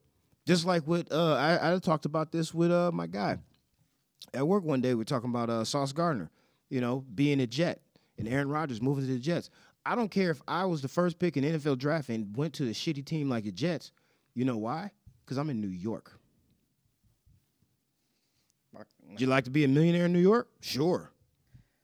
[0.46, 3.38] Just like with uh, I, I talked about this with uh, my guy
[4.34, 4.94] at work one day.
[4.94, 6.30] We are talking about uh, Sauce Gardner,
[6.70, 7.82] you know, being a Jet
[8.18, 9.50] and Aaron Rodgers moving to the Jets.
[9.86, 12.66] I don't care if I was the first pick in NFL draft and went to
[12.66, 13.92] a shitty team like the Jets.
[14.36, 14.92] You know why?
[15.26, 16.12] Because I'm in New York.
[19.10, 20.48] Would you like to be a millionaire in New York?
[20.62, 21.12] Sure.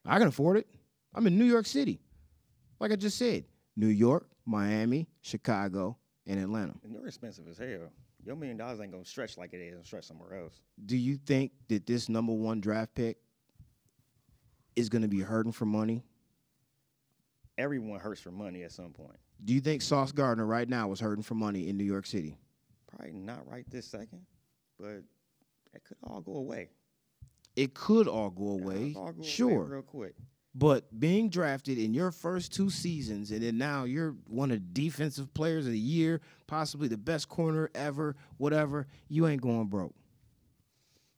[0.05, 0.67] I can afford it.
[1.15, 1.99] I'm in New York City.
[2.79, 3.45] Like I just said,
[3.75, 6.73] New York, Miami, Chicago, and Atlanta.
[6.83, 7.91] And they're expensive as hell.
[8.25, 10.61] Your million dollars ain't gonna stretch like it is and stretch somewhere else.
[10.85, 13.17] Do you think that this number one draft pick
[14.75, 16.03] is going to be hurting for money?
[17.57, 19.17] Everyone hurts for money at some point.
[19.45, 22.37] Do you think Sauce Gardner right now is hurting for money in New York City?
[22.87, 24.25] Probably not right this second,
[24.79, 25.03] but
[25.73, 26.69] it could all go away.
[27.55, 29.63] It could all go away, all go away sure.
[29.65, 30.15] real quick.
[30.55, 34.81] But being drafted in your first two seasons, and then now you're one of the
[34.81, 39.95] defensive players of the year, possibly the best corner ever, whatever, you ain't going broke.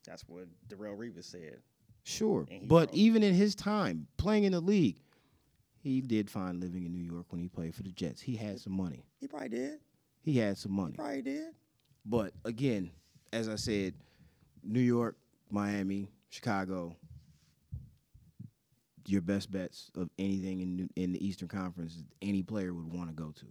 [0.06, 1.58] That's what Darrelle Revis said.
[2.04, 2.46] Sure.
[2.62, 2.94] But broke.
[2.94, 5.00] even in his time playing in the league,
[5.76, 8.22] he did fine living in New York when he played for the Jets.
[8.22, 9.04] He had some money.
[9.20, 9.80] He probably did.
[10.22, 10.94] He had some money.
[10.94, 11.54] Probably did.
[12.04, 12.90] But again,
[13.32, 13.94] as I said,
[14.62, 15.16] New York,
[15.50, 16.96] Miami, Chicago,
[19.08, 23.14] your best bets of anything in in the Eastern Conference any player would want to
[23.14, 23.46] go to.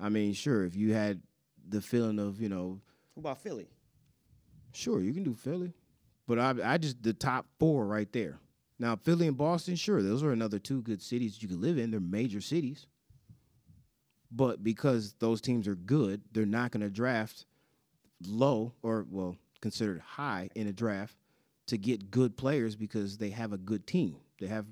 [0.00, 1.22] I mean, sure, if you had
[1.68, 2.80] the feeling of, you know,
[3.14, 3.68] Who about Philly?
[4.72, 5.72] Sure, you can do Philly,
[6.26, 8.38] but I I just the top four right there.
[8.78, 11.90] Now Philly and Boston, sure, those are another two good cities you could live in.
[11.90, 12.86] They're major cities,
[14.30, 17.46] but because those teams are good, they're not going to draft
[18.26, 21.16] low or well considered high in a draft
[21.66, 24.16] to get good players because they have a good team.
[24.40, 24.66] They have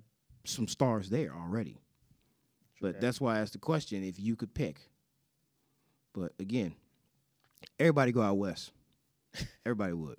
[0.44, 1.80] some stars there already.
[2.80, 4.80] But that's why I asked the question if you could pick.
[6.12, 6.74] But again,
[7.78, 8.72] everybody go out west.
[9.64, 10.18] Everybody would.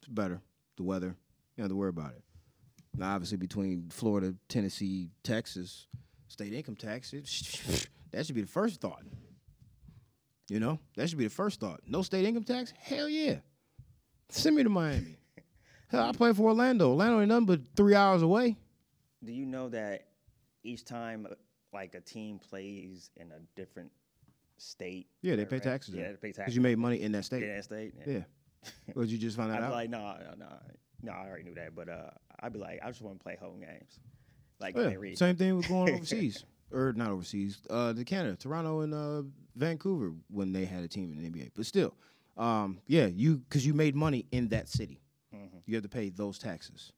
[0.00, 0.40] It's better.
[0.76, 1.08] The weather.
[1.08, 1.14] You
[1.58, 2.22] don't have to worry about it.
[2.96, 5.86] Now, obviously, between Florida, Tennessee, Texas,
[6.28, 7.28] state income tax, it,
[8.12, 9.02] that should be the first thought.
[10.48, 11.80] You know, that should be the first thought.
[11.86, 12.72] No state income tax?
[12.80, 13.36] Hell yeah.
[14.30, 15.17] Send me to Miami.
[15.90, 16.90] Hell, I play for Orlando.
[16.90, 18.56] Orlando ain't nothing but three hours away.
[19.24, 20.08] Do you know that
[20.62, 21.26] each time
[21.72, 23.90] like a team plays in a different
[24.58, 25.08] state?
[25.22, 25.62] Yeah, they pay right?
[25.62, 25.94] taxes.
[25.94, 26.36] Yeah, they pay taxes.
[26.36, 27.42] Because you made money in that state.
[27.42, 27.94] in that state.
[28.06, 28.20] Yeah.
[28.96, 29.62] Or did you just find that out?
[29.62, 29.72] I'd be out?
[29.72, 30.56] like, no, no, no,
[31.02, 31.12] no.
[31.12, 33.60] I already knew that, but uh, I'd be like, I just want to play home
[33.60, 34.00] games,
[34.60, 38.80] like Oh, Yeah, same thing with going overseas, or not overseas, uh, to Canada, Toronto,
[38.80, 39.22] and uh,
[39.54, 41.52] Vancouver when they had a team in the NBA.
[41.54, 41.94] But still,
[42.36, 45.00] um, yeah, you because you made money in that city,
[45.34, 45.58] Mm-hmm.
[45.66, 46.92] you have to pay those taxes.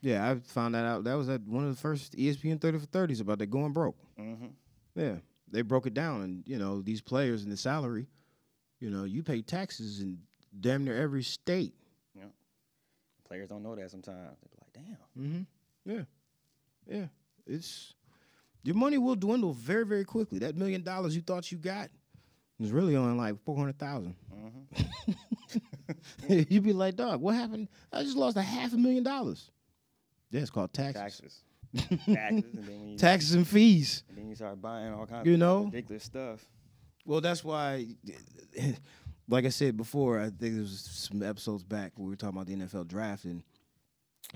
[0.00, 1.04] Yeah, I found that out.
[1.04, 3.96] That was at one of the first ESPN thirty for thirties about that going broke.
[4.18, 4.46] Mm-hmm.
[4.94, 5.16] Yeah,
[5.50, 8.06] they broke it down, and you know these players and the salary,
[8.80, 10.18] you know, you pay taxes in
[10.60, 11.74] damn near every state.
[13.28, 14.36] Players don't know that sometimes.
[14.42, 14.72] They're like,
[15.16, 15.22] damn.
[15.24, 15.90] Mm-hmm.
[15.90, 16.02] Yeah.
[16.86, 17.06] Yeah.
[17.46, 17.94] It's
[18.62, 20.38] your money will dwindle very, very quickly.
[20.40, 21.88] That million dollars you thought you got
[22.60, 24.16] is really only like four hundred thousand.
[26.28, 27.68] You'd be like, dog, what happened?
[27.92, 29.50] I just lost a half a million dollars.
[30.30, 31.02] Yeah, it's called taxes.
[31.02, 31.40] Taxes.
[32.06, 34.02] taxes, and then when you, Taxes and fees.
[34.08, 35.64] and then you start buying all kinds You of know?
[35.64, 36.44] ridiculous stuff.
[37.04, 37.86] Well, that's why,
[39.28, 42.36] like I said before, I think there was some episodes back where we were talking
[42.40, 43.42] about the NFL draft, and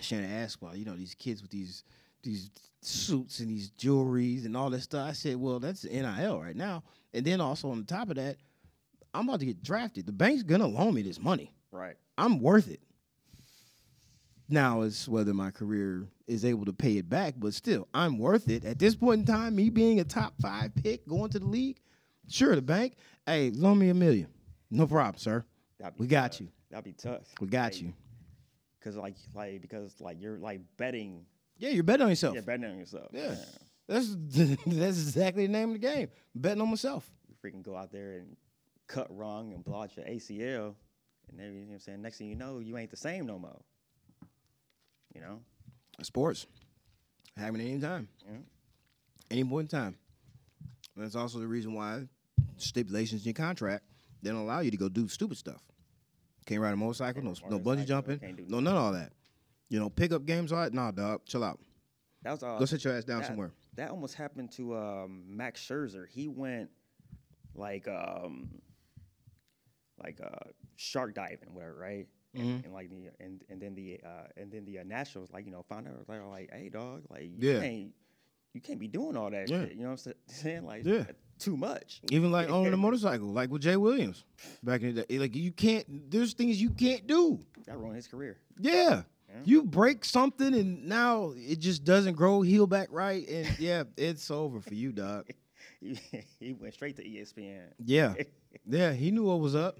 [0.00, 1.84] Shannon asked, "Well, you know, these kids with these
[2.22, 2.50] these
[2.82, 6.82] suits and these jewelries and all that stuff." I said, "Well, that's NIL right now."
[7.14, 8.36] And then also on the top of that,
[9.16, 10.06] I'm about to get drafted.
[10.06, 11.52] The bank's gonna loan me this money.
[11.70, 11.96] Right.
[12.18, 12.80] I'm worth it.
[14.48, 18.48] Now it's whether my career is able to pay it back, but still, I'm worth
[18.48, 18.64] it.
[18.64, 21.78] At this point in time, me being a top five pick going to the league,
[22.28, 24.28] sure, the bank, hey, loan me a million.
[24.70, 25.44] No problem, sir.
[25.98, 26.40] We got tough.
[26.40, 26.48] you.
[26.70, 27.22] That'd be tough.
[27.40, 27.92] We got you.
[28.78, 31.24] Because like, like, because like you're like betting.
[31.58, 32.34] Yeah, you're betting on yourself.
[32.34, 33.08] You're betting on yourself.
[33.12, 33.34] Yeah.
[33.88, 34.14] That's
[34.66, 36.08] that's exactly the name of the game.
[36.34, 37.08] Betting on myself.
[37.28, 38.36] You freaking go out there and
[38.86, 40.74] cut wrong and blow out your ACL,
[41.28, 42.02] and then you know what I'm saying.
[42.02, 43.60] Next thing you know, you ain't the same no more.
[45.14, 45.40] You know.
[46.02, 46.46] Sports.
[47.36, 48.08] Happen any time.
[48.26, 48.38] Yeah.
[49.30, 49.96] Any point in time.
[50.94, 52.02] And that's also the reason why
[52.56, 53.84] stipulations in your contract
[54.22, 55.62] they don't allow you to go do stupid stuff.
[56.46, 59.12] Can't ride a motorcycle, no, no bungee jumping, no none of all that.
[59.68, 60.72] You know, pickup games, all that.
[60.72, 61.60] Nah, dog, chill out.
[62.22, 62.58] That was all.
[62.58, 63.52] Go sit your ass down that- somewhere.
[63.74, 66.08] that almost happened to um, Max Scherzer.
[66.08, 66.70] He went
[67.54, 68.48] like um,
[70.02, 72.06] like uh, shark diving, whatever, right?
[72.34, 75.46] And, and like the and and then the uh, and then the uh, Nationals like
[75.46, 77.60] you know found out like like hey dog like you Yeah.
[77.60, 77.92] can't
[78.52, 79.62] you can't be doing all that Yeah.
[79.62, 79.72] shit.
[79.72, 80.66] You know what I'm sa- saying?
[80.66, 81.04] Like Yeah.
[81.38, 82.02] too much.
[82.10, 84.24] Even like owning a motorcycle, like with Jay Williams
[84.62, 85.18] back in the day.
[85.18, 86.10] Like you can't.
[86.10, 87.40] There's things you can't do.
[87.66, 88.36] That ruined his career.
[88.60, 89.02] Yeah.
[89.44, 94.30] You break something and now it just doesn't grow, heal back right, and yeah, it's
[94.30, 95.26] over for you, dog.
[95.86, 97.68] he, he went straight to ESPN.
[97.84, 98.14] Yeah,
[98.66, 99.78] yeah, he knew what was up.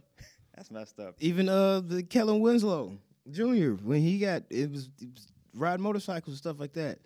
[0.54, 1.14] That's messed up.
[1.20, 2.92] Even uh, the Kellen Winslow
[3.30, 3.72] Jr.
[3.82, 6.98] when he got it was, it was riding motorcycles and stuff like that.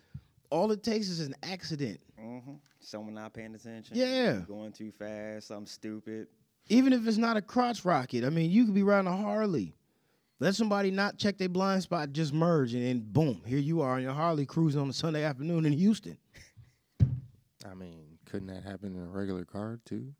[0.49, 3.95] All it takes is an accident, hmm Someone not paying attention.
[3.95, 4.39] Yeah.
[4.47, 5.47] Going too fast.
[5.47, 6.27] Something stupid.
[6.67, 8.23] even if it's not a crotch rocket.
[8.25, 9.75] I mean, you could be riding a Harley.
[10.39, 13.95] Let somebody not check their blind spot, just merge, and then boom, here you are
[13.97, 16.17] on your Harley cruising on a Sunday afternoon in Houston.
[17.69, 20.13] I mean, couldn't that happen in a regular car too?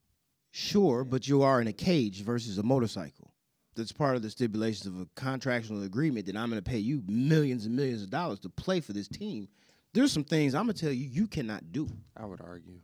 [0.51, 3.31] Sure, but you are in a cage versus a motorcycle.
[3.75, 7.01] That's part of the stipulations of a contractual agreement that I'm going to pay you
[7.07, 9.47] millions and millions of dollars to play for this team.
[9.93, 11.87] There's some things I'm going to tell you you cannot do.
[12.17, 12.79] I would argue.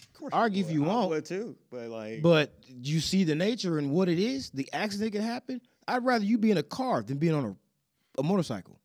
[0.00, 0.74] Of course Argue if would.
[0.74, 1.10] you I want.
[1.10, 1.56] would too.
[1.70, 5.60] But like, But you see the nature and what it is, the accident can happen.
[5.86, 8.78] I'd rather you be in a car than being on a, a motorcycle.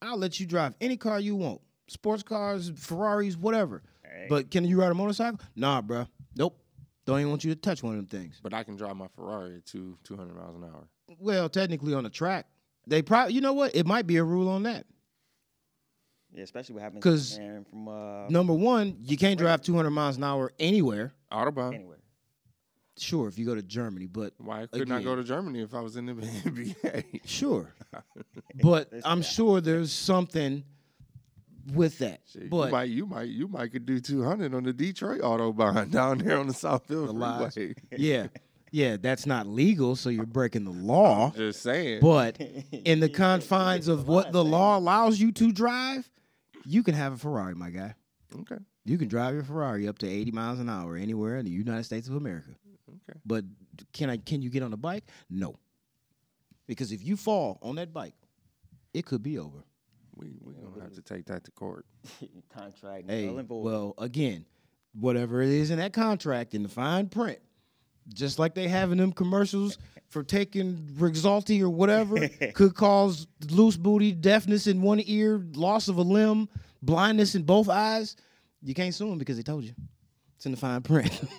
[0.00, 1.60] I'll let you drive any car you want.
[1.88, 3.82] Sports cars, Ferraris, whatever.
[4.12, 4.26] Hey.
[4.28, 5.40] But can you ride a motorcycle?
[5.56, 6.06] Nah, bruh.
[6.36, 6.58] Nope.
[7.04, 8.38] Don't even want you to touch one of them things.
[8.42, 10.86] But I can drive my Ferrari at two two hundred miles an hour.
[11.18, 12.46] Well, technically on the track,
[12.86, 13.34] they probably.
[13.34, 13.74] You know what?
[13.74, 14.86] It might be a rule on that.
[16.32, 20.16] yeah, especially what happened 'Cause- because from uh, Number one, you can't drive 200 miles
[20.16, 21.12] an hour anywhere.
[21.32, 21.74] Autobahn.
[21.74, 21.98] anywhere.
[22.98, 25.80] Sure, if you go to Germany, but Why couldn't I go to Germany if I
[25.80, 26.12] was in the
[26.44, 27.26] NBA?
[27.26, 27.72] sure.
[28.62, 30.62] but I'm sure there's something
[31.74, 32.20] with that.
[32.32, 35.20] Shit, but you might, you might, you might could do two hundred on the Detroit
[35.20, 37.50] Autobahn down there on the Southfield The.
[37.50, 37.74] Freeway.
[37.96, 38.26] yeah,
[38.70, 41.30] yeah, that's not legal, so you're breaking the law.
[41.36, 42.00] Just saying.
[42.00, 42.40] But
[42.72, 46.10] in the confines of what the law allows you to drive,
[46.64, 47.94] you can have a Ferrari, my guy.
[48.40, 51.50] okay, You can drive your Ferrari up to 80 miles an hour anywhere in the
[51.50, 52.50] United States of America.
[52.88, 53.18] okay.
[53.26, 53.44] But
[53.92, 55.04] can I can you get on a bike?
[55.28, 55.56] No.
[56.66, 58.14] Because if you fall on that bike,
[58.94, 59.64] it could be over.
[60.14, 61.86] We we gonna have to take that to court.
[62.54, 63.08] Contract.
[63.08, 63.64] Hey, null and void.
[63.64, 64.44] well, again,
[64.98, 67.38] whatever it is in that contract in the fine print,
[68.12, 73.76] just like they have in them commercials for taking Rexulti or whatever, could cause loose
[73.76, 76.48] booty, deafness in one ear, loss of a limb,
[76.82, 78.16] blindness in both eyes.
[78.62, 79.72] You can't sue them because they told you.
[80.42, 81.20] It's in the fine print.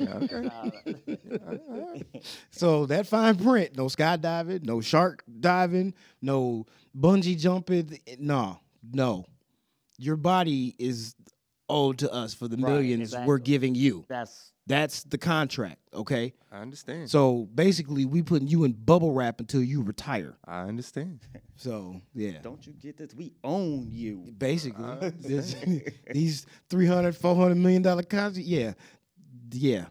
[0.00, 2.02] Yeah, okay.
[2.50, 6.66] so that fine print, no skydiving, no shark diving, no
[6.98, 8.00] bungee jumping.
[8.18, 8.58] No,
[8.92, 9.26] no.
[9.98, 11.14] Your body is
[11.68, 14.04] owed to us for the Right, millions we're giving you.
[14.08, 16.32] That's That's the contract, okay?
[16.52, 17.10] I understand.
[17.10, 20.36] So basically, we putting you in bubble wrap until you retire.
[20.46, 21.20] I understand.
[21.56, 23.14] So yeah, don't you get this?
[23.14, 24.32] We own you.
[24.38, 25.54] basically this,
[26.10, 28.72] these 300 400 million dollar contracts yeah
[29.52, 29.84] yeah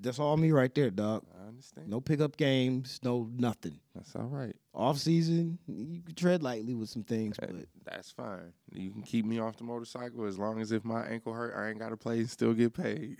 [0.00, 1.31] that's all me right there dog I
[1.62, 1.88] understand.
[1.88, 4.54] no pickup games no nothing That's all right.
[4.74, 8.52] off season you can tread lightly with some things That- but That's fine.
[8.72, 11.68] You can keep me off the motorcycle as long as if my ankle hurt, I
[11.68, 13.18] ain't got to play and still get paid.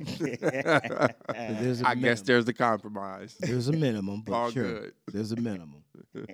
[0.06, 3.36] I guess there's the compromise.
[3.40, 4.92] there's a minimum but All sure good.
[5.12, 5.82] there's a minimum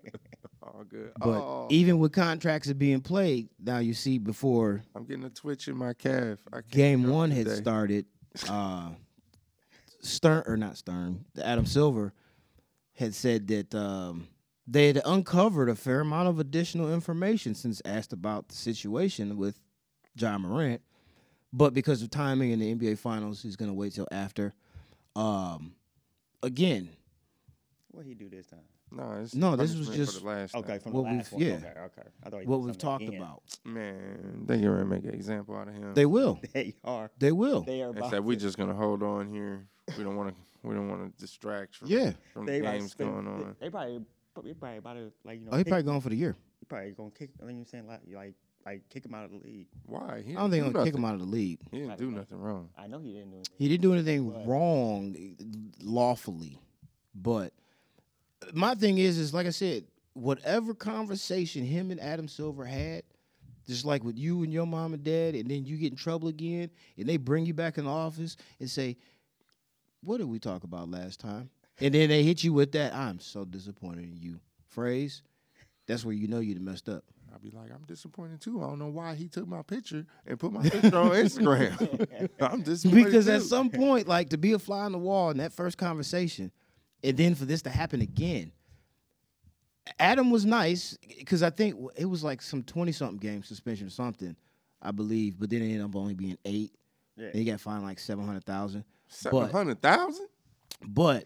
[0.63, 1.13] All good.
[1.19, 5.31] but oh, even with contracts that being played now you see before I'm getting a
[5.31, 6.39] twitch in my calf.
[6.53, 8.07] I can't game one had started,
[8.49, 8.91] uh,
[10.03, 12.13] Stern or not Stern, the Adam Silver
[12.95, 14.29] had said that um,
[14.67, 19.61] they had uncovered a fair amount of additional information since asked about the situation with
[20.17, 20.81] Ja Morant,
[21.53, 24.53] but because of timing in the NBA Finals, he's going to wait till after.
[25.17, 25.75] Um,
[26.43, 26.91] again,
[27.91, 28.61] What he do this time?
[28.93, 30.81] No, it's No, this was just- for the last Okay, time.
[30.81, 31.43] from What the last one.
[31.43, 31.53] yeah.
[31.55, 32.03] Okay, okay.
[32.25, 33.21] I thought he what we've talked again.
[33.21, 35.95] about, Man, they get ready to make an example out of him.
[35.95, 37.11] they will, They are.
[37.19, 37.63] they will.
[37.63, 37.93] They are.
[37.93, 39.69] They about said we to- just gonna hold on here.
[39.99, 40.35] We don't want to.
[40.63, 42.13] We don't want to distract from Yeah.
[42.35, 43.57] from They the like games spend- going they- on.
[43.61, 44.05] They probably.
[44.43, 45.53] They probably about to like you know.
[45.53, 46.37] Oh, he kick- probably going for the year.
[46.61, 47.31] he probably gonna kick.
[47.43, 48.35] I think you're saying like like
[48.67, 49.67] like kick him out of the league.
[49.87, 50.23] Why?
[50.25, 51.59] He I don't didn't think do I'm gonna kick him out of the league.
[51.71, 52.69] He didn't do nothing wrong.
[52.79, 53.55] I know he didn't do anything.
[53.59, 55.17] He didn't do anything But- wrong
[55.83, 56.59] lawfully.
[57.15, 57.53] But
[58.55, 59.85] my thing is, is like I said,
[60.15, 63.03] whatever conversation him and Adam Silver had,
[63.67, 66.29] just like with you and your mom and dad, and then you get in trouble
[66.29, 68.97] again, and they bring you back in the office and say,
[70.03, 71.51] What did we talk about last time?
[71.81, 75.23] And then they hit you with that, I'm so disappointed in you phrase.
[75.87, 77.05] That's where you know you done messed up.
[77.35, 78.63] I'd be like, I'm disappointed too.
[78.63, 82.29] I don't know why he took my picture and put my picture on Instagram.
[82.41, 85.39] I'm disappointed because at some point, like to be a fly on the wall in
[85.39, 86.51] that first conversation,
[87.05, 88.53] and then for this to happen again.
[89.99, 93.91] Adam was nice because I think it was like some twenty something game suspension or
[93.91, 94.37] something,
[94.83, 95.39] I believe.
[95.39, 96.73] But then it ended up only being eight.
[97.17, 97.27] Yeah.
[97.27, 98.85] And he got fined like seven hundred thousand.
[99.15, 100.27] seven hundred thousand.
[100.87, 101.25] But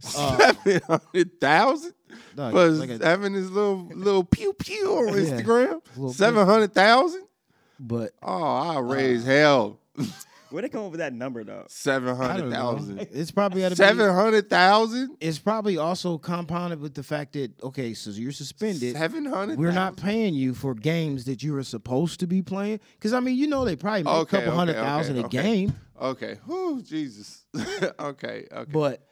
[0.00, 1.92] Seven hundred thousand
[2.36, 6.12] for like having his little little pew pew on Yeah, Instagram.
[6.14, 7.24] Seven hundred thousand.
[7.80, 9.80] but Oh, I raise hell.
[10.50, 11.64] Where they come up with that number though?
[11.68, 12.56] Seven I don't hundred know.
[12.56, 13.08] thousand.
[13.12, 15.16] It's probably at Seven hundred thousand.
[15.20, 18.96] It's probably also compounded with the fact that okay, so you're suspended.
[18.96, 19.58] Seven hundred.
[19.58, 22.80] We're not paying you for games that you were supposed to be playing.
[22.94, 25.18] Because I mean, you know, they probably make Okay, a couple okay, hundred okay, thousand
[25.24, 25.74] a game.
[26.00, 26.38] Okay.
[26.46, 27.44] Whew, Jesus.
[28.00, 28.46] okay.
[28.52, 28.70] Okay.
[28.72, 29.02] But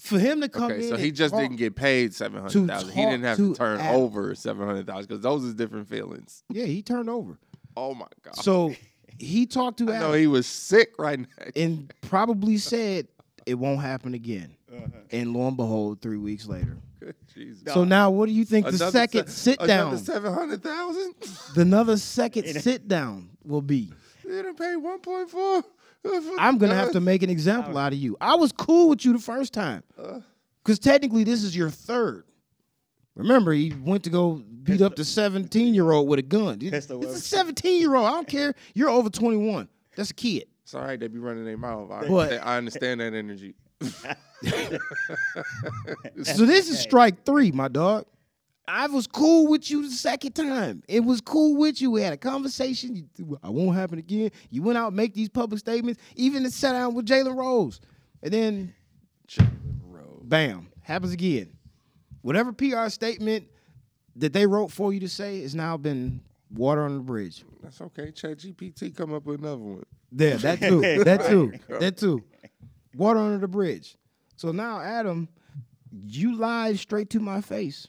[0.00, 0.84] for him to come okay.
[0.84, 2.90] in, So he just didn't get paid seven hundred thousand.
[2.92, 4.00] He didn't have to to turn Adam.
[4.00, 6.42] over seven hundred thousand because those is different feelings.
[6.50, 7.38] Yeah, he turned over.
[7.76, 8.36] Oh my god.
[8.36, 8.74] So
[9.18, 11.26] he talked to I know he was sick right now.
[11.56, 13.08] and probably said
[13.46, 14.56] it won't happen again.
[14.74, 14.86] Uh-huh.
[15.12, 16.76] And lo and behold, three weeks later.
[17.34, 17.72] Jesus.
[17.72, 21.14] So now, what do you think the second se- sit down, Another seven hundred thousand.
[21.54, 23.92] the another second sit down will be?
[24.24, 25.62] They didn't pay one point four.
[26.38, 27.00] I'm gonna have to uh-huh.
[27.00, 27.86] make an example uh-huh.
[27.86, 28.16] out of you.
[28.20, 30.20] I was cool with you the first time, uh-huh.
[30.62, 32.24] because technically this is your third.
[33.16, 36.58] Remember, he went to go beat up the 17 year old with a gun.
[36.60, 38.06] It's a 17 year old.
[38.06, 38.54] I don't care.
[38.74, 39.68] You're over 21.
[39.96, 40.46] That's a kid.
[40.64, 40.98] It's all right.
[40.98, 41.90] They be running their mouth.
[41.90, 43.54] I, But- I understand that energy.
[46.22, 48.06] So this is strike three, my dog.
[48.66, 50.82] I was cool with you the second time.
[50.88, 51.90] It was cool with you.
[51.90, 53.08] We had a conversation.
[53.16, 54.30] You, I won't happen again.
[54.50, 57.80] You went out and make these public statements, even to sit down with Jalen Rose.
[58.22, 58.74] And then
[59.82, 60.22] Rose.
[60.22, 61.53] bam, happens again.
[62.24, 63.48] Whatever PR statement
[64.16, 67.44] that they wrote for you to say has now been water on the bridge.
[67.62, 68.12] That's okay.
[68.12, 69.82] Chat GPT come up with another one.
[70.10, 70.80] There, that too.
[71.04, 71.52] That too.
[71.68, 72.24] That too.
[72.94, 73.98] Water under the bridge.
[74.36, 75.28] So now, Adam,
[76.06, 77.88] you lied straight to my face.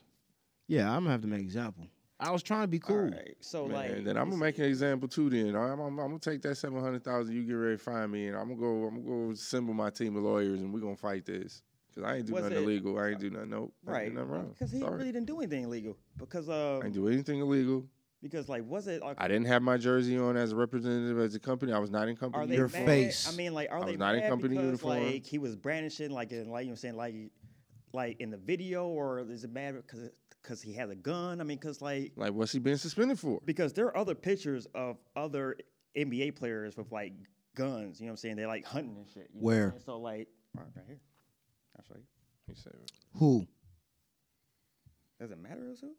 [0.68, 1.88] Yeah, I'm gonna have to make an example.
[2.20, 2.98] I was trying to be cool.
[2.98, 3.38] All right.
[3.40, 5.30] So Man, like, then I'm gonna make an example too.
[5.30, 8.12] Then I'm, I'm, I'm gonna take that seven hundred thousand you get ready to find
[8.12, 8.88] me, and I'm gonna go.
[8.88, 11.62] I'm gonna go assemble my team of lawyers, and we're gonna fight this.
[11.96, 13.00] Cause I ain't do Was nothing it- illegal.
[13.00, 13.50] I ain't do nothing.
[13.52, 13.74] Nope.
[13.86, 14.14] Right?
[14.14, 14.50] nothing wrong.
[14.50, 14.98] Because he Sorry.
[14.98, 15.98] really didn't do anything illegal.
[16.18, 17.86] Because uh, I ain't do anything illegal.
[18.22, 19.02] because like, was it?
[19.02, 21.72] Like, I didn't have my jersey on as a representative as a company.
[21.72, 22.48] I was not in Are company.
[22.48, 22.86] they Your mad?
[22.86, 23.32] face.
[23.32, 25.04] I mean, like, are I they was not in mad company because uniform.
[25.14, 27.16] like he was brandishing, like, in, like you were saying, like,
[27.94, 30.10] like in the video, or is it mad because
[30.42, 31.40] because he had a gun?
[31.40, 33.40] I mean, because like like, what's he been suspended for?
[33.46, 35.56] because there are other pictures of other
[35.98, 37.14] NBA players with like
[37.56, 38.02] guns.
[38.02, 38.36] You know what I'm saying?
[38.36, 39.30] They're like hunting and shit.
[39.34, 39.70] you know what Where?
[39.72, 39.82] saying?
[39.86, 40.28] So like,
[40.58, 41.00] right, right here.
[41.78, 42.04] I'll show you.
[42.48, 42.74] He said,
[43.18, 43.46] Who?
[45.20, 45.92] Does it matter who's who?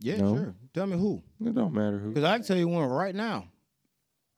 [0.00, 0.34] Yeah, No.
[0.36, 0.54] sure.
[0.74, 1.22] Tell me who.
[1.44, 2.08] It don't matter who.
[2.10, 3.48] Because I can tell you one right now.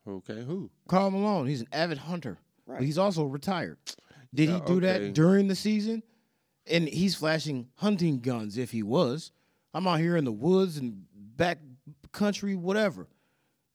[0.06, 0.70] Okay, who?
[0.88, 1.46] Karl Malone.
[1.46, 2.38] He's an avid hunter.
[2.66, 3.78] But he's also retired.
[4.34, 4.86] Did he Yeah, do okay.
[4.86, 6.02] that during the season?
[6.66, 9.32] And he's flashing hunting guns if he was.
[9.74, 11.04] I'm out here in the woods and
[11.36, 11.58] back
[12.12, 13.08] country, whatever.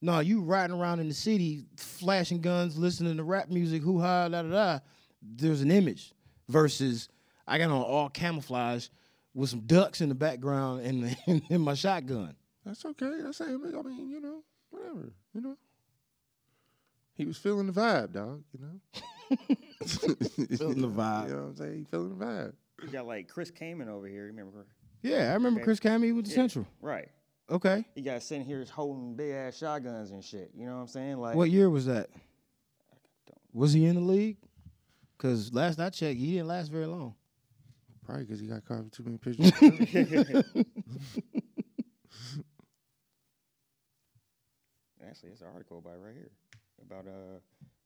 [0.01, 4.27] No, you riding around in the city, flashing guns, listening to rap music, hoo ha,
[4.29, 4.79] da da da.
[5.21, 6.13] There's an image
[6.47, 7.09] versus
[7.47, 8.87] I got on all camouflage
[9.33, 11.17] with some ducks in the background and,
[11.49, 12.35] and my shotgun.
[12.65, 13.19] That's okay.
[13.23, 15.13] That's I mean, you know, whatever.
[15.33, 15.57] You know,
[17.13, 18.43] he was feeling the vibe, dog.
[18.53, 18.79] You know,
[20.57, 21.29] Feeling the vibe.
[21.29, 21.77] You know what I'm saying?
[21.77, 22.53] He feeling the vibe.
[22.81, 24.25] You got like Chris Kaman over here.
[24.25, 24.65] You remember?
[25.01, 26.67] Yeah, I remember Chris Cammy with the Central.
[26.81, 27.09] Right.
[27.49, 27.85] Okay.
[27.95, 30.51] You got sitting here holding big ass shotguns and shit.
[30.55, 31.17] You know what I'm saying?
[31.17, 32.09] Like, What year was that?
[33.53, 34.37] Was he in the league?
[35.17, 37.15] Because last I checked, he didn't last very long.
[38.05, 39.51] Probably because he got caught with too many pictures.
[45.05, 46.29] Actually, it's an article about right here
[46.81, 47.39] about uh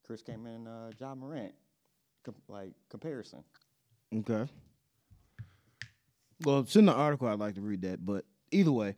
[0.06, 1.54] Chris Kaman and uh, Ja Morant,
[2.24, 3.44] com- like comparison.
[4.14, 4.46] Okay.
[6.44, 7.28] Well, it's in the article.
[7.28, 8.96] I'd like to read that, but either way,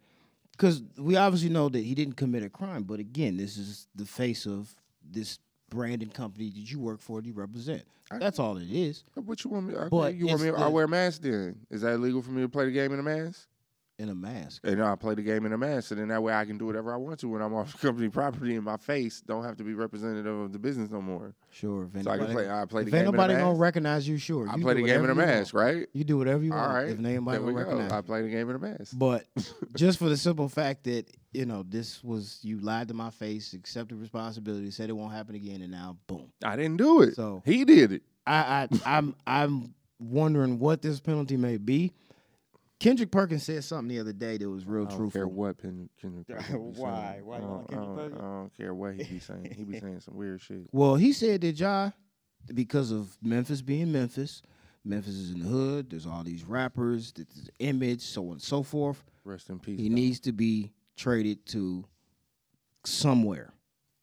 [0.52, 2.84] because we obviously know that he didn't commit a crime.
[2.84, 4.74] But again, this is the face of
[5.04, 5.40] this
[5.74, 7.84] branding company that you work for, that you represent.
[8.20, 9.04] That's all it is.
[9.16, 9.76] what you want me?
[9.76, 10.50] Okay, But you want me?
[10.50, 11.56] it's I wear a mask then.
[11.72, 13.48] Is that illegal for me to play the game in a mask?
[14.00, 14.62] In a mask.
[14.66, 16.66] And I play the game in a mask, and then that way I can do
[16.66, 19.64] whatever I want to when I'm off company property, and my face don't have to
[19.64, 21.36] be representative of the business no more.
[21.52, 21.88] Sure.
[21.94, 22.50] If So I can play.
[22.50, 23.62] I play the if game in a nobody gonna mask.
[23.62, 24.50] recognize you, sure.
[24.50, 25.88] I You play the game in a mask, right?
[25.94, 26.74] You do whatever you want.
[26.74, 26.90] right.
[26.90, 27.72] If anybody there we gonna go.
[27.78, 27.92] recognize.
[27.92, 28.98] I play the game in a mask.
[28.98, 29.26] But
[29.78, 33.54] just for the simple fact that you know this was you lied to my face,
[33.54, 36.32] accepted responsibility, said it won't happen again, and now boom.
[36.44, 37.14] I didn't do it.
[37.16, 38.02] So- he did it.
[38.26, 41.92] I, I I'm I'm wondering what this penalty may be.
[42.84, 45.20] Kendrick Perkins said something the other day that was real I don't truthful.
[45.20, 47.12] care what Ken- Kendrick Perkins be Why?
[47.14, 47.26] saying.
[47.26, 48.16] Why I you don't, want I don't- Perkins?
[48.20, 49.54] I don't care what he be saying.
[49.56, 50.64] He be saying some weird shit.
[50.72, 51.92] Well, he said that Ja,
[52.54, 54.42] because of Memphis being Memphis,
[54.84, 55.90] Memphis is in the hood.
[55.90, 59.02] There's all these rappers, th- this image, so on and so forth.
[59.24, 59.80] Rest in peace.
[59.80, 59.96] He dog.
[59.96, 61.86] needs to be traded to
[62.86, 63.54] somewhere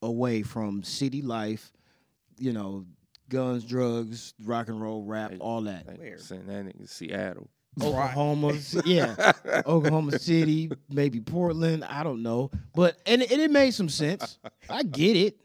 [0.02, 1.70] away from city life,
[2.38, 2.86] you know,
[3.28, 5.86] guns, drugs, rock and roll, rap, Hey, all that.
[5.86, 6.18] Like, Where?
[6.18, 7.48] Saying that nigga Seattle.
[7.80, 8.54] Oklahoma,
[8.84, 9.32] yeah,
[9.66, 11.84] Oklahoma City, maybe Portland.
[11.84, 14.38] I don't know, but and, and it made some sense.
[14.68, 15.38] I get it.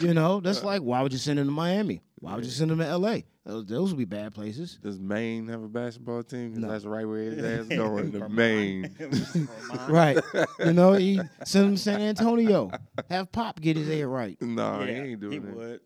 [0.00, 2.02] You know, that's like why would you send him to Miami?
[2.20, 3.24] Why would you send him to L.A.?
[3.46, 4.78] Those, those would be bad places.
[4.82, 6.52] Does Maine have a basketball team?
[6.52, 6.68] 'Cause No.
[6.68, 8.12] that's right where his ass going.
[8.12, 8.94] to Maine.
[9.88, 10.18] Right.
[10.58, 12.70] you know, he send him to San Antonio.
[13.08, 14.36] Have Pop get his head right.
[14.42, 15.56] No, he yeah, ain't doing he that.
[15.56, 15.80] would.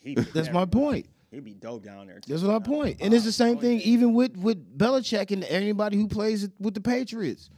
[0.00, 1.06] He'd That's my point.
[1.30, 2.20] He'd be dope down there.
[2.20, 2.32] too.
[2.32, 2.98] That's my point.
[3.00, 6.80] And it's the same thing even with with Belichick and anybody who plays with the
[6.80, 7.50] Patriots.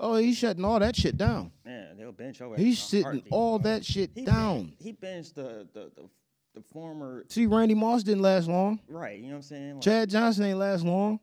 [0.00, 1.50] Oh, he's shutting all that shit down.
[1.66, 2.56] Yeah, they'll bench over.
[2.56, 4.66] He's sitting all that shit He down.
[4.66, 6.08] Ben- he benched the the, the
[6.54, 8.80] the former See, Randy Moss didn't last long.
[8.88, 9.16] right.
[9.18, 9.74] You know what I'm saying?
[9.74, 11.20] Like, Chad Johnson ain't last long.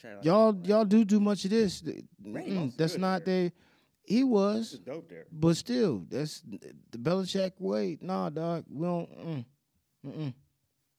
[0.00, 1.82] Chad- Y'all, y'all do too much of this.
[2.24, 3.42] Randy Mm, Moss that's not there.
[3.44, 3.52] their.
[4.04, 5.26] He He was, was dope there.
[5.32, 6.42] but still, that's
[6.90, 7.98] the Belichick way.
[8.00, 9.44] Nah, dog, we don't.
[10.06, 10.34] Mm,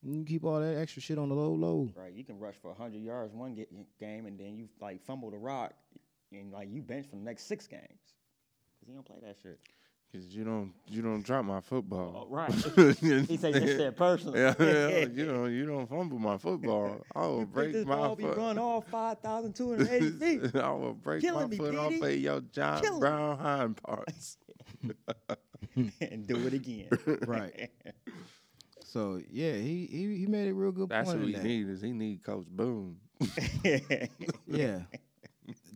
[0.04, 1.88] You keep all that extra shit on the low, low.
[1.94, 3.68] Right, you can rush for 100 yards one ga-
[4.00, 5.74] game, and then you like fumble the rock,
[6.32, 7.84] and like you bench for the next six games.
[8.80, 9.60] Cause you don't play that shit.
[10.12, 12.26] Cause you don't you don't drop my football.
[12.28, 12.52] Oh, right.
[13.00, 14.40] he said this shit personally.
[14.40, 17.00] Yeah, yeah, you know, you don't fumble my football.
[17.14, 18.36] I will Think break this my ball be foot.
[18.36, 20.56] run all 5,280 feet.
[20.56, 22.06] I will break Killing my me, foot off Petey.
[22.16, 24.36] of your giant Killing brown hind parts.
[26.00, 26.88] and do it again.
[27.26, 27.70] Right.
[28.92, 31.20] So yeah, he he, he made a real good That's point.
[31.20, 31.44] what he that.
[31.44, 32.96] need is he need Coach Boone.
[34.46, 34.80] Yeah,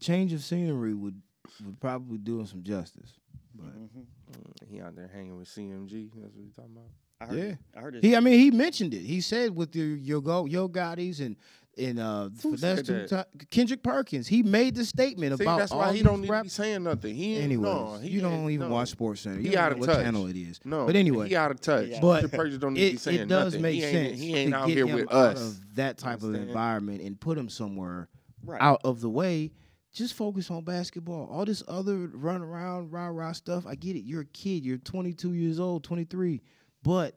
[0.00, 1.22] change of scenery would
[1.64, 3.14] would probably do him some justice.
[3.54, 4.00] But mm-hmm.
[4.00, 6.10] mm, He out there hanging with CMG.
[6.14, 6.90] That's what he talking about.
[7.18, 7.54] I heard, Yeah.
[7.74, 8.02] I heard this.
[8.02, 9.00] he, I mean, he mentioned it.
[9.00, 11.36] He said with your your go yo Gotti's and
[11.78, 14.26] and uh Who for said two ti- Kendrick Perkins.
[14.26, 16.48] He made the statement See, about that's all why he don't need to rap- be
[16.48, 17.14] saying nothing.
[17.14, 18.74] He ain't, Anyways, no, he you don't ain't- even no.
[18.74, 19.36] watch Sports Center.
[19.40, 20.02] You He don't out know of what touch.
[20.04, 20.60] channel it is.
[20.64, 21.88] No, but anyway, he out of touch.
[21.88, 22.00] Yeah.
[22.00, 23.62] but Kendrick Perkins don't need to be it, saying it does nothing.
[23.62, 23.94] make he sense.
[23.94, 25.40] Ain't, he ain't to out get here him with out us.
[25.42, 26.48] of that type of Understand?
[26.48, 28.08] environment and put him somewhere
[28.44, 28.60] Right.
[28.62, 29.52] out of the way.
[29.92, 31.26] Just focus on basketball.
[31.30, 33.66] All this other run around, rah rah stuff.
[33.66, 34.00] I get it.
[34.04, 34.64] You're a kid.
[34.64, 36.42] You're 22 years old, 23,
[36.82, 37.14] but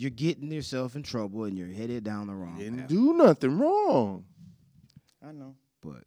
[0.00, 2.88] you're getting yourself in trouble and you're headed down the wrong Didn't path.
[2.88, 4.24] do nothing wrong.
[5.22, 5.54] I know.
[5.82, 6.04] But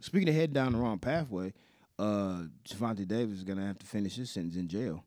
[0.00, 1.52] speaking of heading down the wrong pathway,
[1.98, 5.04] uh, Gervonta Davis is gonna have to finish his sentence in jail.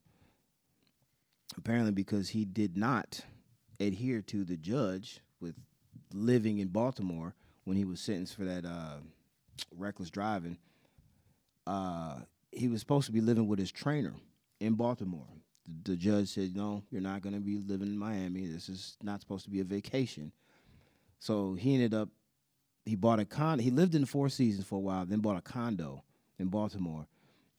[1.58, 3.22] Apparently, because he did not
[3.80, 5.56] adhere to the judge with
[6.14, 7.36] living in Baltimore
[7.66, 8.98] when he was sentenced for that uh,
[9.76, 10.58] reckless driving.
[11.66, 12.20] Uh,
[12.52, 14.14] he was supposed to be living with his trainer
[14.60, 15.28] in Baltimore.
[15.84, 18.48] The, judge said, "No, you're not going to be living in Miami.
[18.48, 20.32] This is not supposed to be a vacation."
[21.20, 22.10] So he ended up
[22.88, 23.60] he bought a con.
[23.60, 26.04] He lived in the Four Seasons for a while, then bought a condo
[26.40, 27.06] in Baltimore,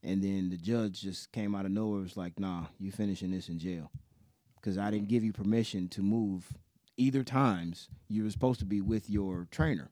[0.03, 2.01] and then the judge just came out of nowhere.
[2.01, 3.91] Was like, "Nah, you finishing this in jail,
[4.57, 6.57] because I didn't give you permission to move
[6.97, 7.89] either times.
[8.09, 9.91] You were supposed to be with your trainer.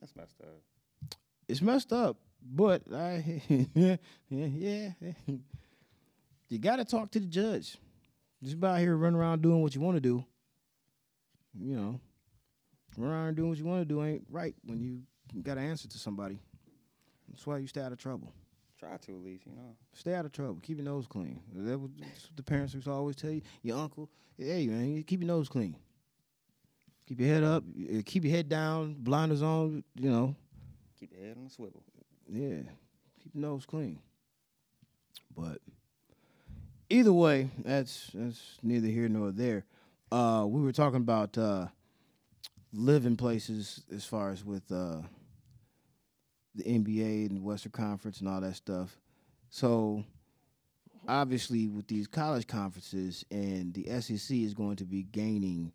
[0.00, 1.18] That's messed up.
[1.46, 3.42] It's messed up, but I,
[3.74, 3.96] yeah
[4.28, 5.12] yeah, yeah,
[6.50, 7.78] you got to talk to the judge.
[8.42, 10.24] Just about here running around doing what you want to do.
[11.58, 12.00] You know,
[12.96, 15.88] run around doing what you want to do ain't right when you got to answer
[15.88, 16.38] to somebody.
[17.28, 18.32] That's why you stay out of trouble.
[18.78, 19.76] Try to at least, you know.
[19.94, 20.58] Stay out of trouble.
[20.62, 21.40] Keep your nose clean.
[21.54, 23.42] That was that's what the parents used to always tell you.
[23.62, 25.76] Your uncle, hey man, keep your nose clean.
[27.06, 27.64] Keep your head up.
[27.64, 28.94] uh, Keep your head down.
[28.98, 29.84] Blinders on.
[29.96, 30.34] You know.
[30.98, 31.82] Keep your head on the swivel.
[32.28, 32.62] Yeah.
[33.22, 33.98] Keep your nose clean.
[35.36, 35.58] But
[36.90, 39.64] either way, that's that's neither here nor there.
[40.12, 41.66] Uh, we were talking about uh,
[42.72, 45.00] living places as far as with uh,
[46.54, 48.98] the NBA and the Western Conference and all that stuff.
[49.48, 50.04] So
[51.08, 55.72] obviously, with these college conferences and the SEC is going to be gaining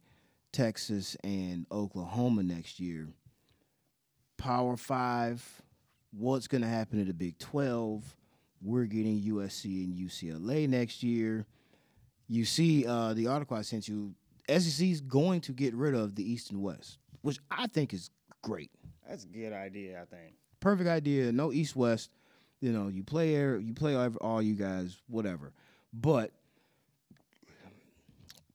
[0.51, 3.07] Texas and Oklahoma next year.
[4.38, 5.61] Power Five,
[6.11, 8.16] what's going to happen to the Big 12?
[8.66, 11.45] We're getting USC and UCLA next year.
[12.28, 14.16] You see uh, the article I sent you.
[14.49, 18.09] SEC is going to get rid of the East and West, which I think is
[18.41, 18.72] great.
[19.07, 20.34] That's a good idea, I think.
[20.59, 21.32] Perfect idea.
[21.32, 22.09] No East West.
[22.59, 25.53] You know, you play air, you play all, all you guys, whatever.
[25.93, 26.32] But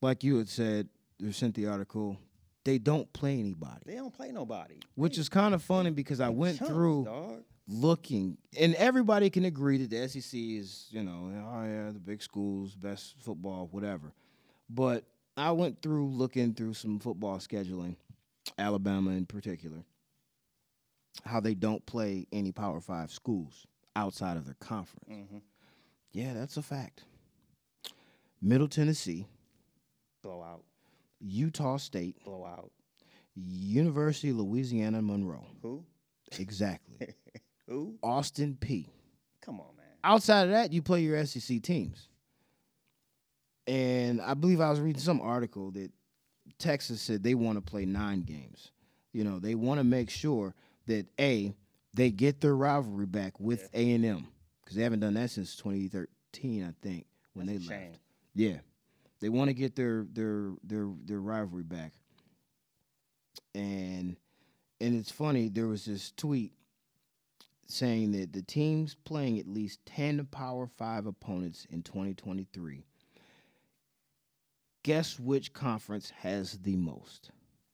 [0.01, 0.89] like you had said,
[1.19, 2.17] you sent the article.
[2.65, 4.81] they don't play anybody, They don't play nobody.
[4.97, 7.43] which is kind of funny because I went chumps, through dog.
[7.71, 12.23] Looking, and everybody can agree that the SEC is, you know, oh yeah, the big
[12.23, 14.13] schools, best football, whatever.
[14.69, 15.05] But
[15.37, 17.97] I went through looking through some football scheduling,
[18.59, 19.85] Alabama in particular,
[21.25, 25.09] how they don't play any Power Five schools outside of their conference.
[25.11, 25.39] Mm-hmm.
[26.13, 27.05] Yeah, that's a fact.
[28.43, 29.27] Middle Tennessee,
[30.23, 30.65] Blowout.
[31.21, 32.73] Utah State, Blowout.
[33.37, 35.47] University of Louisiana Monroe.
[35.63, 35.85] Who?
[36.39, 37.15] Exactly.
[37.71, 37.95] Who?
[38.03, 38.89] Austin Peay
[39.41, 39.87] Come on, man.
[40.03, 42.09] outside of that, you play your SEC teams.
[43.67, 45.93] And I believe I was reading some article that
[46.59, 48.73] Texas said they want to play nine games.
[49.13, 50.55] You know, they want to make sure
[50.87, 51.55] that a
[51.95, 54.27] they get their rivalry back with A and M
[54.63, 57.99] because they haven't done that since 2013, I think, when That's they left.
[58.35, 58.59] Yeah,
[59.21, 61.93] they want to get their their their their rivalry back.
[63.55, 64.17] And
[64.81, 65.49] and it's funny.
[65.49, 66.53] There was this tweet
[67.71, 72.85] saying that the teams playing at least 10 Power 5 opponents in 2023.
[74.83, 77.31] Guess which conference has the most?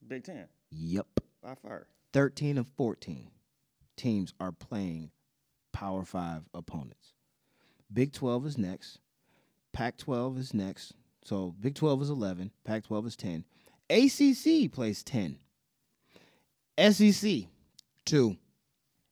[0.06, 0.46] Big Ten.
[0.70, 1.06] Yep.
[1.42, 1.86] By far.
[2.12, 3.30] 13 of 14
[3.96, 5.10] teams are playing
[5.72, 7.12] Power 5 opponents.
[7.92, 8.98] Big 12 is next.
[9.72, 10.94] Pac 12 is next.
[11.24, 12.50] So Big 12 is 11.
[12.64, 13.44] Pac 12 is 10.
[13.90, 15.38] ACC plays 10.
[16.78, 17.44] SEC,
[18.04, 18.36] 2.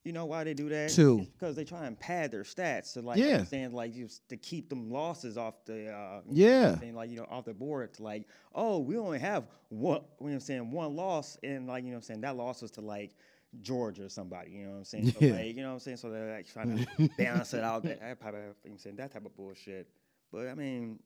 [0.04, 0.90] You know why they do that?
[0.90, 1.26] Two.
[1.38, 3.44] Because they try and pad their stats to like Yeah.
[3.44, 6.78] saying like just to keep them losses off the uh Yeah.
[6.78, 10.00] saying like you know off the board to like oh we only have one you
[10.02, 12.60] know what I'm saying one loss and like you know what I'm saying that loss
[12.60, 13.14] was to like
[13.62, 15.32] Georgia or somebody you know what I'm saying so, Yeah.
[15.32, 18.00] like, you know what I'm saying so they're like trying to balance it out that
[18.00, 18.34] type of
[18.64, 19.88] you know saying that type of bullshit
[20.30, 20.98] but I mean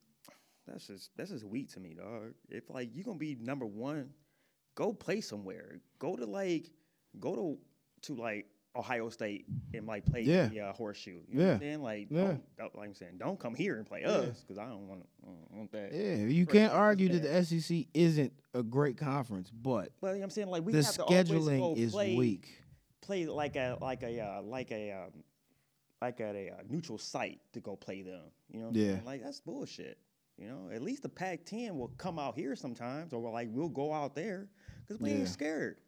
[0.66, 4.10] that's just that's just weak to me dog if like you gonna be number one
[4.74, 6.70] go play somewhere go to like
[7.20, 7.58] go to
[8.02, 8.46] to like
[8.76, 10.46] Ohio State and like play Yeah.
[10.48, 11.58] the uh, horseshoe you know what I'm Yeah.
[11.58, 12.20] saying like Yeah.
[12.24, 15.04] don't, don't- like I'm saying don't come here and play us because I don't want
[15.50, 20.08] want that Yeah, you can't argue that the SEC isn't a great conference, but But
[20.08, 22.48] you know what I'm saying like we the have to scheduling is play, weak.
[23.00, 25.24] Play like a like a uh, like a um,
[26.02, 28.20] like at a uh, neutral site to go play them.
[28.50, 28.92] You know, what I'm Yeah.
[28.94, 29.04] saying?
[29.04, 29.98] like that's bullshit.
[30.36, 33.92] You know, at least the Pac-10 will come out here sometimes, or like we'll go
[33.92, 34.48] out there
[34.86, 35.16] because we Yeah.
[35.16, 35.80] ain't scared.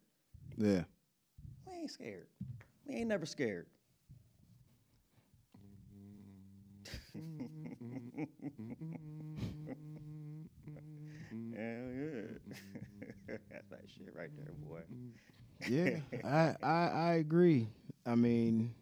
[0.57, 0.83] Yeah.
[1.65, 2.27] We ain't scared.
[2.91, 3.67] We ain't never scared.
[7.15, 8.27] Hell
[11.55, 12.21] yeah.
[13.27, 14.81] That's that shit right there, boy.
[15.67, 17.67] Yeah, I, I I agree.
[18.05, 18.73] I mean,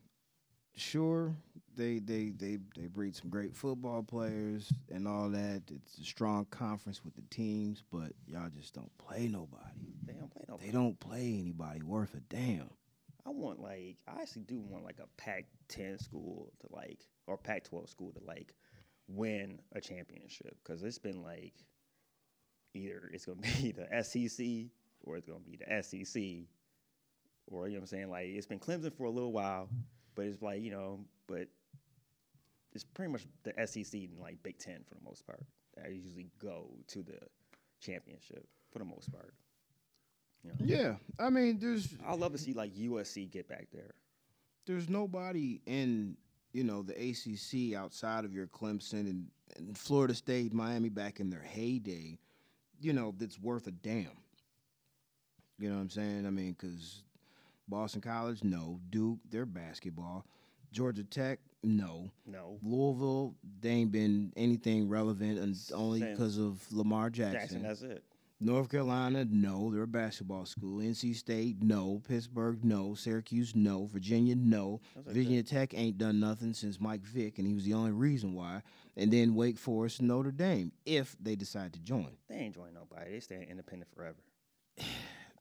[0.76, 1.36] sure,
[1.76, 5.62] they they they they breed some great football players and all that.
[5.70, 9.94] It's a strong conference with the teams, but y'all just don't play nobody.
[10.06, 10.58] They don't play no.
[10.58, 12.70] They don't play anybody worth a damn.
[13.26, 17.90] I want like I actually do want like a Pac-10 school to like or Pac-12
[17.90, 18.54] school to like
[19.08, 21.54] win a championship because it's been like
[22.74, 24.72] either it's gonna be the SEC
[25.04, 26.22] or it's gonna be the SEC
[27.48, 29.70] or you know what I'm saying like it's been Clemson for a little while,
[30.16, 31.48] but it's like you know but
[32.74, 35.44] it's pretty much the SEC and like Big Ten for the most part.
[35.84, 37.18] I usually go to the
[37.82, 39.34] championship for the most part.
[40.44, 40.56] You know?
[40.66, 43.94] Yeah, I mean, there's I'd love to see like USC get back there.
[44.66, 46.16] there's nobody in
[46.54, 49.28] you know the ACC outside of your Clemson and,
[49.58, 52.18] and Florida State, Miami back in their heyday,
[52.80, 54.08] you know that's worth a damn.
[55.58, 56.26] You know what I'm saying?
[56.26, 57.04] I mean, because
[57.68, 58.80] Boston College, no.
[58.90, 60.26] Duke, they're basketball.
[60.72, 62.10] Georgia Tech, no.
[62.26, 62.58] No.
[62.64, 67.40] Louisville, they ain't been anything relevant and only because of Lamar Jackson.
[67.40, 68.04] Jackson, that's it.
[68.42, 69.70] North Carolina, no.
[69.72, 70.80] They're a basketball school.
[70.80, 72.02] NC State, no.
[72.08, 72.94] Pittsburgh, no.
[72.96, 73.86] Syracuse, no.
[73.88, 74.80] Virginia, no.
[74.96, 78.34] Like Virginia Tech ain't done nothing since Mike Vick, and he was the only reason
[78.34, 78.62] why.
[78.96, 82.16] And then Wake Forest, Notre Dame, if they decide to join.
[82.30, 83.12] They ain't join nobody.
[83.12, 84.18] They stay independent forever.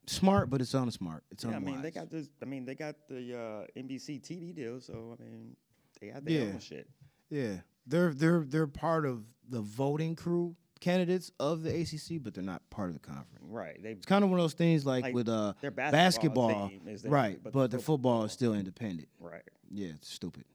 [0.05, 1.21] Smart, but it's unsmart.
[1.29, 2.29] It's Yeah, I mean they got this.
[2.41, 5.55] I mean they got the uh, NBC TV deal, so I mean
[6.01, 6.53] they got their Yeah.
[6.53, 6.89] own shit.
[7.29, 12.43] yeah, they're they're they're part of the voting crew candidates of the ACC, but they're
[12.43, 13.43] not part of the conference.
[13.47, 13.81] Right.
[13.81, 16.71] They It's kind of one of those things like, Like, with uh their basketball basketball,
[16.85, 17.39] there, right?
[17.43, 19.09] but But, football football- is still independent.
[19.19, 19.43] right.
[19.69, 20.45] Yeah, it's stupid.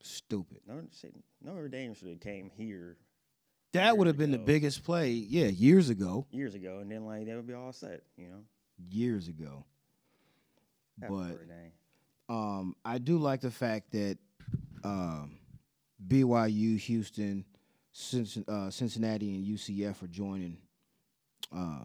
[0.00, 0.60] Stupid.
[1.42, 2.96] Notre, Dame should have came here
[3.72, 6.26] That would have been the biggest play, yeah, years ago.
[6.30, 8.02] years ago, and then like they would be all set.
[8.16, 8.44] You know.
[8.90, 9.64] Years ago.
[11.00, 11.38] Have But
[12.32, 14.18] um, I do like the fact that
[14.84, 15.38] um,
[16.06, 17.44] BYU, Houston,
[18.48, 20.56] uh, Cincinnati, and UCF are joining
[21.54, 21.84] uh,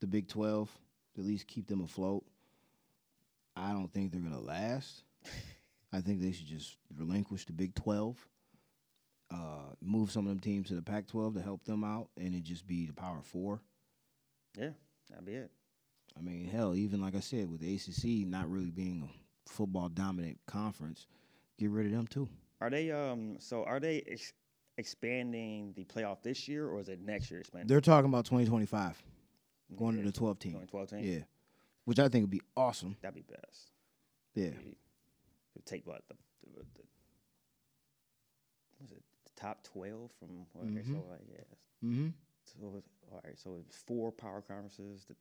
[0.00, 0.70] the Big Twelve,
[1.16, 2.24] at least keep them afloat.
[3.56, 5.04] I don't think they're gonna last.
[5.92, 8.16] I think they should just relinquish the Big Twelve,
[9.32, 12.34] uh, move some of them teams to the Pac twelve to help them out, and
[12.34, 13.60] it just be the Power Four.
[14.56, 14.70] Yeah,
[15.08, 15.50] that'd be it.
[16.16, 19.88] I mean, hell, even like I said, with the ACC not really being a football
[19.88, 21.06] dominant conference,
[21.58, 22.28] get rid of them too.
[22.60, 23.36] Are they um?
[23.38, 24.32] So are they ex-
[24.78, 27.68] expanding the playoff this year, or is it next year expanding?
[27.68, 29.02] They're talking about 2025
[29.76, 30.52] going to the 12 team.
[30.54, 31.00] Going 12 team.
[31.00, 31.18] Yeah,
[31.84, 32.96] which I think would be awesome.
[33.02, 33.72] that'd be best.
[34.34, 36.14] Yeah, It'd take what the,
[36.54, 36.82] the, the
[38.80, 41.88] was it the top 12 from okay, so like yeah.
[41.88, 42.08] mm-hmm.
[42.44, 45.06] So it's- all right, so it's four power conferences.
[45.08, 45.16] The,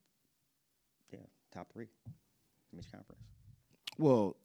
[1.13, 1.19] yeah,
[1.53, 1.87] top three
[2.69, 3.21] from each conference.
[3.97, 4.35] Well,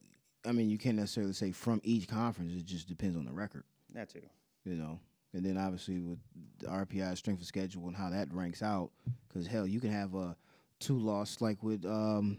[0.47, 2.53] I mean, you can't necessarily say from each conference.
[2.55, 4.21] It just depends on the record, That too.
[4.65, 5.01] You know.
[5.35, 6.19] And then obviously with
[6.59, 8.91] the RPI strength of schedule and how that ranks out,
[9.29, 10.37] because hell, you can have a
[10.79, 12.39] two loss like with um,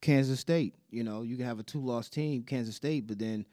[0.00, 0.74] Kansas State.
[0.90, 3.46] You know, you can have a two loss team, Kansas State, but then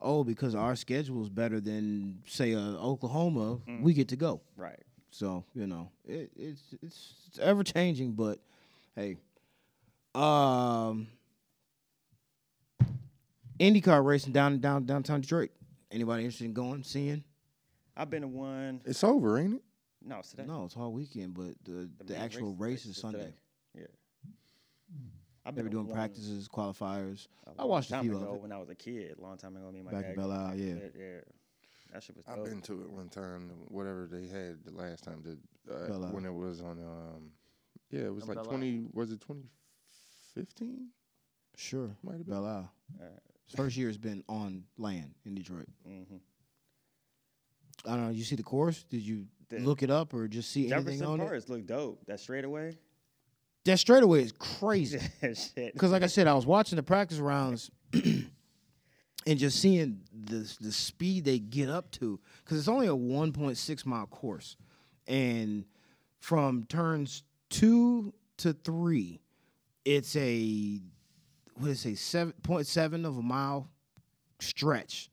[0.00, 4.40] oh, because our schedule is better than say uh, Oklahoma, we get to go.
[4.56, 4.80] Right.
[5.10, 8.38] So you know, it, it's it's it's ever changing, but
[8.94, 9.18] hey,
[10.14, 11.08] um,
[13.58, 15.50] IndyCar racing down down downtown Detroit.
[15.90, 17.24] Anybody interested in going, seeing?
[18.00, 18.80] I've been to one.
[18.86, 19.62] It's over, ain't it?
[20.02, 20.44] No, it's today.
[20.46, 23.18] No, it's all weekend, but the the, main actual race is Sunday.
[23.18, 23.34] today.
[23.74, 23.82] Yeah.
[25.44, 27.26] I've been doing practices, qualifiers.
[27.58, 28.40] I watched a time few ago of it.
[28.40, 29.70] when I was a kid, a long time ago.
[29.70, 30.10] Me and my Back dad.
[30.12, 30.74] in Belle Isle, yeah.
[30.98, 31.20] yeah.
[31.92, 33.50] That shit was I've been to it one time.
[33.68, 36.78] Whatever they had the last time, the, uh, Belle when it was on.
[36.78, 37.32] Um,
[37.90, 38.50] yeah, it was On like Belle Isle.
[38.50, 38.86] twenty.
[38.94, 39.44] Was it twenty
[40.34, 40.88] fifteen?
[41.54, 42.34] Sure, Might have been.
[42.34, 42.72] Belle Isle.
[42.98, 43.18] Alright.
[43.54, 45.66] First year has been on land in Detroit.
[45.84, 46.16] hmm
[47.86, 48.10] I don't know.
[48.10, 48.84] You see the course?
[48.84, 51.24] Did you The- look it up or just see anything Jefferson on it?
[51.24, 52.04] Forest look dope.
[52.06, 52.76] That straightaway.
[53.64, 55.00] That straightaway is crazy.
[55.54, 60.72] Because, like I said, I was watching the practice rounds and just seeing the the
[60.72, 62.18] speed they get up to.
[62.44, 64.56] Because it's only a 1.6 mile course,
[65.06, 65.64] and
[66.20, 69.20] from turns two to three,
[69.84, 70.80] it's a
[71.56, 73.68] what is it, seven point seven of a mile
[74.38, 75.10] stretch,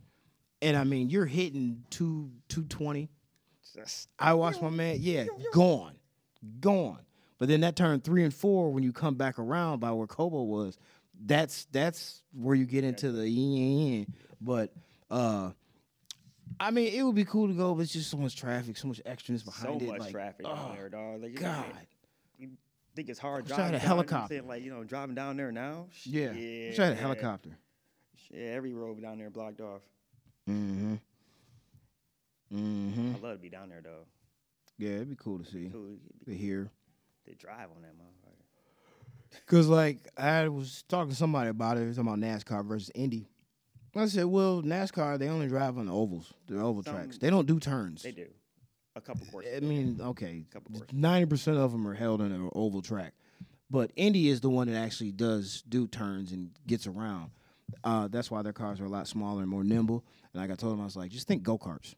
[0.61, 3.09] and I mean you're hitting two two twenty.
[4.17, 5.95] I watched my man, yeah, gone,
[6.59, 6.99] gone.
[7.37, 10.43] But then that turn three and four when you come back around by where Cobo
[10.43, 10.77] was,
[11.25, 14.07] that's that's where you get into the yin.
[14.41, 14.73] But
[15.11, 15.51] uh
[16.59, 18.87] I mean, it would be cool to go, but it's just so much traffic, so
[18.87, 19.87] much extraness so behind it.
[19.89, 21.21] much like, traffic oh, down there, dog.
[21.21, 21.65] Like, you God,
[22.39, 22.49] You
[22.95, 24.33] think it's hard I had driving a down, helicopter.
[24.35, 25.87] saying, Like you know, driving down there now.
[26.03, 26.69] yeah, yeah.
[26.69, 27.57] wish I had a helicopter.
[28.31, 29.81] Yeah, every road down there blocked off.
[30.49, 30.95] Mm-hmm.
[32.53, 33.13] Mm-hmm.
[33.15, 34.05] I love to be down there though.
[34.77, 35.97] Yeah, it'd be cool to see, Cool.
[36.25, 36.69] to hear.
[37.25, 39.41] They drive on that motherfucker.
[39.47, 42.91] Cause like I was talking to somebody about it, it was talking about NASCAR versus
[42.95, 43.27] Indy.
[43.95, 47.17] I said, well, NASCAR they only drive on the ovals, the oval Some- tracks.
[47.17, 48.03] They don't do turns.
[48.03, 48.27] They do.
[48.95, 49.51] A couple courses.
[49.57, 50.43] I mean, okay,
[50.91, 53.13] ninety percent of them are held in an oval track,
[53.69, 57.29] but Indy is the one that actually does do turns and gets around.
[57.83, 60.05] Uh, that's why their cars are a lot smaller and more nimble.
[60.33, 61.95] And like I told him, I was like, just think go karts.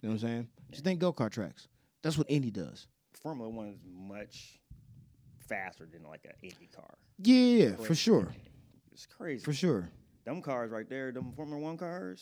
[0.00, 0.48] You know what I'm saying?
[0.70, 1.68] Just think go kart tracks.
[2.02, 2.86] That's what Indy does.
[3.22, 4.58] Formula One is much
[5.48, 6.94] faster than like an Indy car.
[7.18, 8.34] Yeah, yeah, for sure,
[8.92, 9.44] It's crazy.
[9.44, 9.88] for sure.
[10.24, 12.20] them cars right there, them Formula One cars,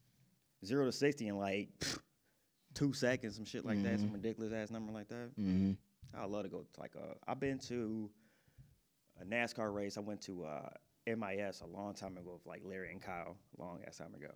[0.64, 1.68] zero to sixty in like
[2.74, 5.30] two seconds, some shit like that, some ridiculous ass number like that.
[5.40, 5.72] Mm-hmm.
[6.16, 7.14] I love to go to like a.
[7.30, 8.10] I've been to
[9.20, 9.96] a NASCAR race.
[9.96, 10.68] I went to uh,
[11.06, 14.32] MIS a long time ago with like Larry and Kyle, long ass time ago.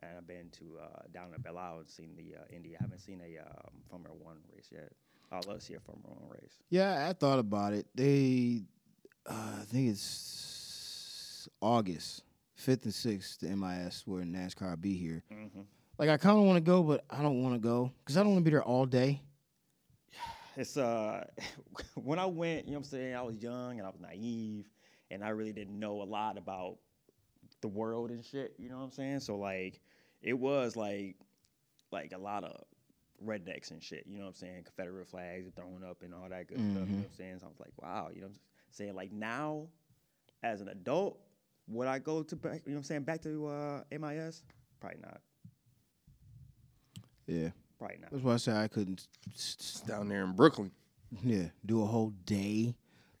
[0.00, 2.74] And I've been to uh, down in Isle and seen the uh, Indy.
[2.78, 4.92] I haven't seen a um, Formula One race yet.
[5.30, 6.54] I'd love to see a Formula One race.
[6.70, 7.86] Yeah, I thought about it.
[7.94, 8.62] They,
[9.26, 12.22] uh, I think it's August
[12.62, 13.40] fifth and sixth.
[13.40, 15.22] The MIS where NASCAR will be here.
[15.32, 15.62] Mm-hmm.
[15.98, 18.22] Like I kind of want to go, but I don't want to go because I
[18.22, 19.22] don't want to be there all day.
[20.54, 21.24] It's uh
[21.94, 24.68] when I went, you know what I'm saying, I was young and I was naive
[25.12, 26.76] and I really didn't know a lot about
[27.60, 29.20] the world and shit, you know what I'm saying?
[29.20, 29.80] So like
[30.22, 31.16] it was like
[31.92, 32.56] like a lot of
[33.24, 34.62] rednecks and shit, you know what I'm saying?
[34.64, 37.38] Confederate flags are thrown up and all that good stuff, you know what I'm saying?
[37.40, 38.40] So I was like, wow, you know what I'm
[38.72, 38.94] saying?
[38.94, 39.66] Like now
[40.42, 41.18] as an adult,
[41.68, 44.42] would I go to back, you know what I'm saying, back to uh MIS?
[44.80, 45.20] Probably not.
[47.26, 48.10] Yeah, Probably not.
[48.10, 49.06] that's why I said I couldn't.
[49.32, 50.72] s- s- down there in Brooklyn.
[51.22, 52.74] Yeah, do a whole day.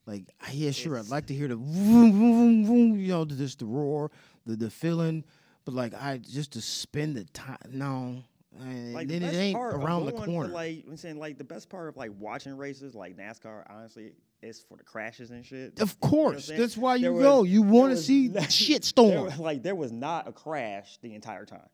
[0.06, 3.24] Like ah, yeah, sure, I'd like to hear the vroom, vroom, vroom, vroom, you know,
[3.24, 4.10] just the roar,
[4.46, 5.24] the the feeling,
[5.64, 7.58] but like I just to spend the time.
[7.70, 8.22] No,
[8.60, 10.48] And Like then the it best ain't part of around the going corner.
[10.48, 14.12] For like I'm saying, like the best part of like watching races, like NASCAR, honestly,
[14.42, 15.78] is for the crashes and shit.
[15.80, 17.40] of You know course, that's why you There go.
[17.42, 19.26] was- You want to see not- shit storm.
[19.26, 21.68] was- like there was not a crash the entire time.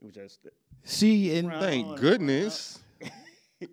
[0.00, 0.46] It was just
[0.84, 2.78] See, and Thank goodness.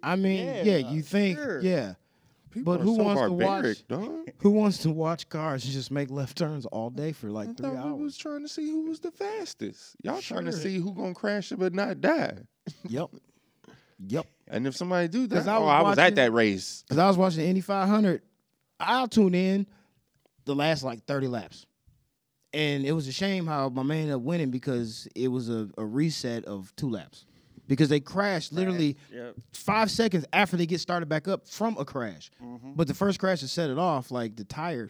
[0.01, 1.59] I mean, yeah, Yeah, you think, sure.
[1.61, 1.93] yeah.
[2.51, 4.31] People But who so wants to watch- dog.
[4.39, 7.57] Who wants to watch cars and just make left turns all day for I like
[7.57, 9.95] three thought we was trying to see who was the fastest.
[10.03, 12.37] Y'all trying to see who gonna crash it but not die.
[12.87, 13.09] Yep,
[14.07, 14.25] yep.
[14.47, 16.83] And if somebody do that, I oh, was I was at that race.
[16.83, 18.21] Because I was watching the Indy 500.
[18.79, 19.65] I'll tune in
[20.45, 21.65] the last like 30 laps.
[22.53, 25.69] And it was a shame how my man ended up winning because it was a,
[25.77, 27.25] a reset of two laps.
[27.67, 29.35] Because they crashed literally Yep.
[29.53, 32.29] five seconds after they get started back up from a crash.
[32.43, 32.73] Mm-hmm.
[32.73, 34.89] But the first crash that set it off, like the tire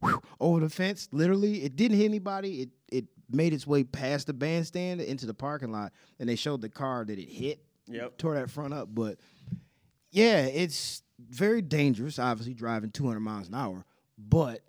[0.40, 2.62] over the fence, literally, it didn't hit anybody.
[2.62, 6.60] It it made its way past the bandstand into the parking lot, and they showed
[6.60, 7.60] the car that it hit.
[7.88, 8.18] Yep.
[8.18, 8.88] Tore that front up.
[8.94, 9.18] But
[10.10, 13.84] yeah, it's very dangerous, obviously, driving 200 miles an hour.
[14.16, 14.60] But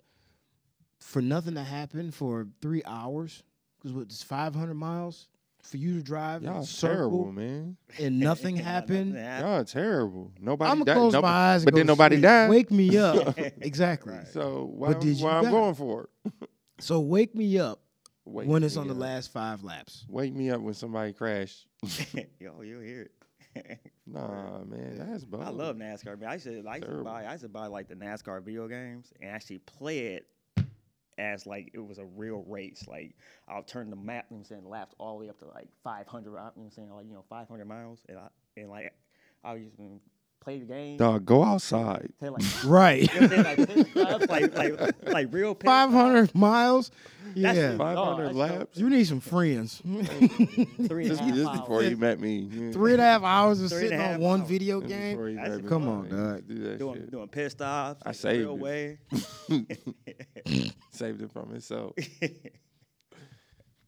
[1.00, 3.42] for nothing to happen for three hours,
[3.80, 5.28] because it's 500 miles
[5.66, 7.76] for you to drive in a Y'all circle terrible, man.
[7.98, 9.16] and nothing Nothing happened.
[9.16, 9.48] happened.
[9.48, 10.32] Y'all terrible.
[10.40, 10.94] Nobody I'm gonna died.
[10.94, 12.22] close Nob- my eyes, and but go then nobody sleep.
[12.22, 12.50] died.
[12.50, 14.14] Wake me up, exactly.
[14.32, 15.50] So why, But did you why I'm die?
[15.50, 16.32] going for it?
[16.78, 17.80] So wake me up
[18.26, 20.04] Wake when it's me on the last five laps.
[20.10, 21.66] Wake me up when somebody crashed.
[22.38, 23.08] Yo, you'll hear
[23.54, 23.78] it.
[24.06, 25.42] nah, man, that's bold.
[25.44, 26.20] I love NASCAR.
[26.20, 26.28] Man.
[26.28, 28.68] I used to, I used to buy, I used to buy like the NASCAR video
[28.68, 30.26] games and actually play it
[31.18, 32.84] as like it was a real race.
[32.88, 33.14] Like
[33.48, 35.46] I'll turn the map, you know what I'm saying, laps all the way up to
[35.46, 38.28] like 500, uh, you know what I'm saying, like you know 500 miles, and I
[38.56, 38.92] and like
[39.44, 40.00] I used to
[40.40, 40.96] play the game.
[40.96, 42.12] Dog, go outside.
[42.20, 43.12] Like, Right.
[43.14, 46.02] you know what I'm saying, like, like like like real pit Five stops.
[46.02, 46.90] hundred miles.
[47.36, 47.72] That's Yeah.
[47.72, 47.76] it.
[47.78, 48.78] 500 that's laps.
[48.78, 49.76] You need some friends.
[49.84, 50.08] Three and
[51.10, 51.60] This, half this hours.
[51.60, 52.48] before you met me.
[52.50, 52.72] Yeah.
[52.72, 54.48] Three and a half hours of Three and a sitting on one hours.
[54.48, 55.18] video This game.
[55.28, 55.68] you That's met me.
[55.68, 56.48] Come on, Man, dog.
[56.48, 57.10] Do that doing shit.
[57.10, 58.02] doing pit stops.
[58.04, 58.60] I like, the saved real it.
[58.60, 58.98] way.
[60.92, 61.92] Saved it from himself.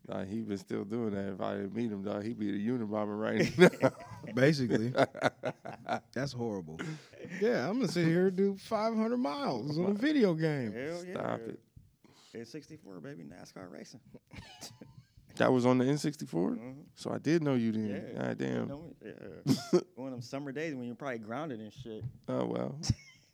[0.09, 1.35] Nah, he been still doing that.
[1.35, 3.91] If I didn't meet him, dog, he'd be the Unabomber right now.
[4.35, 4.93] Basically.
[6.15, 6.81] That's horrible.
[7.43, 10.73] Yeah, I'm gonna sit here and do 500 miles on a video game.
[10.73, 11.13] Hell yeah.
[11.15, 11.61] Stop it.
[12.35, 13.25] It's 64, baby.
[13.25, 14.01] NASCAR racing.
[15.37, 16.73] That was on the N64, mm-hmm.
[16.97, 17.87] so I did know you then.
[17.89, 18.23] Yeah.
[18.23, 18.51] God damn.
[18.51, 19.81] You know, yeah.
[19.95, 22.03] One of them summer days when you're probably grounded and shit.
[22.29, 22.77] Oh well.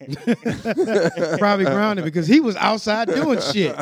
[1.39, 3.75] Probably grounded because he was outside doing shit.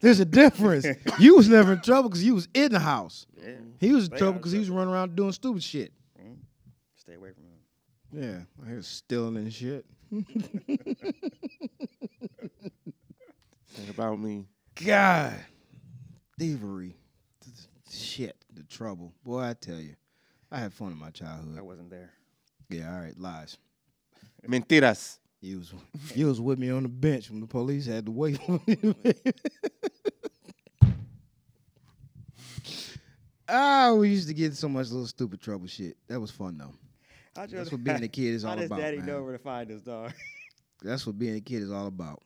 [0.00, 0.86] There's a difference.
[1.18, 3.26] You was never in trouble because you was in the house.
[3.42, 3.54] Yeah.
[3.80, 5.92] He was in Stay trouble because he was running around doing stupid shit.
[6.20, 6.34] Mm-hmm.
[6.96, 8.46] Stay away from him.
[8.62, 9.86] Yeah, I was stealing and shit.
[13.76, 14.46] Think about me.
[14.84, 15.34] God,
[16.38, 16.96] thievery,
[17.90, 19.12] shit, the trouble.
[19.24, 19.94] Boy, I tell you,
[20.50, 21.58] I had fun in my childhood.
[21.58, 22.10] I wasn't there.
[22.68, 23.56] Yeah, all right, lies.
[24.46, 25.18] Mentiras.
[25.40, 25.74] You was
[26.14, 28.78] you was with me on the bench when the police had to wait for me.
[33.48, 35.96] Ah, we used to get so much little stupid trouble shit.
[36.08, 36.74] That was fun though.
[37.40, 39.06] I just, That's what being a kid is How all does about, daddy man.
[39.06, 40.12] know where to find us, dog?
[40.82, 42.22] That's what being a kid is all about.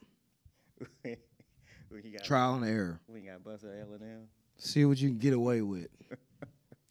[1.91, 3.01] When he got, Trial and error.
[3.07, 4.29] when he got busted at L&M.
[4.59, 5.89] See what you can get away with.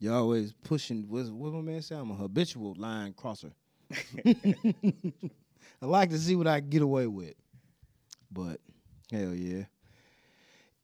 [0.01, 1.03] You always pushing.
[1.09, 1.93] What's what my man say?
[1.95, 3.51] I'm a habitual line crosser.
[4.25, 7.33] I like to see what I can get away with.
[8.31, 8.61] But
[9.11, 9.63] hell yeah.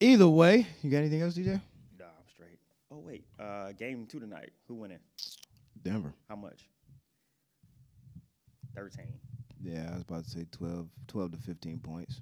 [0.01, 1.61] Either way, you got anything else, DJ?
[1.97, 2.59] Nah, I'm straight.
[2.91, 4.51] Oh wait, uh, game two tonight.
[4.67, 4.99] Who winning?
[5.81, 6.13] Denver.
[6.27, 6.67] How much?
[8.75, 9.13] Thirteen.
[9.63, 12.21] Yeah, I was about to say 12, 12 to 15 points.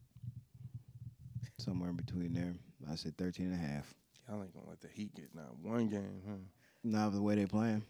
[1.64, 2.53] Somewhere in between there.
[2.91, 3.93] I said 13 and a half.
[4.28, 6.36] Y'all ain't gonna let the Heat get not one game, huh?
[6.84, 7.84] Now the way they playing.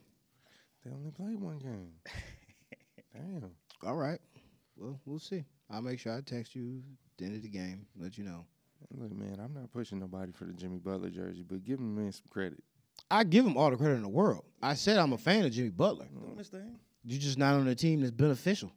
[0.86, 1.94] They only played one game.
[3.14, 3.50] Damn.
[3.84, 4.20] All right.
[4.78, 5.44] Well, we'll see.
[5.72, 8.46] I'll make sure I text you at the end of the game, let you know.
[8.92, 12.12] Look, man, I'm not pushing nobody for the Jimmy Butler jersey, but give him man
[12.12, 12.62] some credit.
[13.10, 14.44] I give him all the credit in the world.
[14.62, 16.06] I said I'm a fan of Jimmy Butler.
[16.16, 16.22] Mm.
[16.22, 16.76] Doing this thing.
[17.04, 18.72] You're just not on a team that's beneficial.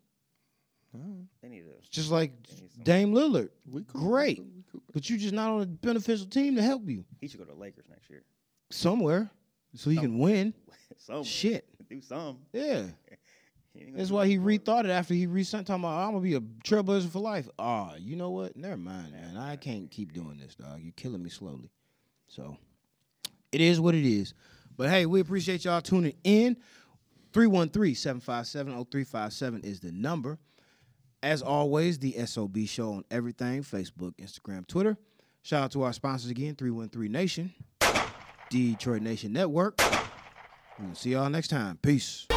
[1.43, 1.91] They need to.
[1.91, 3.51] Just like need Dame Lillard.
[3.71, 4.43] We cool, Great.
[4.97, 5.11] We cool, we cool.
[5.11, 7.53] But you're just not on a beneficial team to help you He should go to
[7.53, 8.25] the Lakers next year.
[8.71, 9.31] somewhere
[9.75, 10.55] so he can win.
[10.97, 11.69] some Shit.
[11.89, 12.39] do some.
[12.53, 12.85] Yeah.
[13.75, 16.23] He ain't gonna That's why he rethought it after he re-signed talking about I'm gonna
[16.23, 17.47] be a trailblazer for life.
[17.59, 18.57] Ah, you know what?
[18.57, 19.37] Never mind, man.
[19.37, 20.81] I can't keep doing this, dog.
[20.81, 21.71] You're killing me slowly.
[22.27, 22.57] So
[23.53, 24.33] it is what it is.
[24.79, 26.57] But hey, we appreciate y'all tuning in.
[27.35, 30.39] 313-757-0357 is the number.
[31.27, 34.97] As always, the SOB show on everything, Facebook, Instagram, Twitter.
[35.43, 37.53] Shout out to our sponsors again, 313 Nation,
[38.49, 39.77] Detroit Nation Network,
[40.79, 41.79] We'll see y'all next time.
[41.83, 42.29] Peace.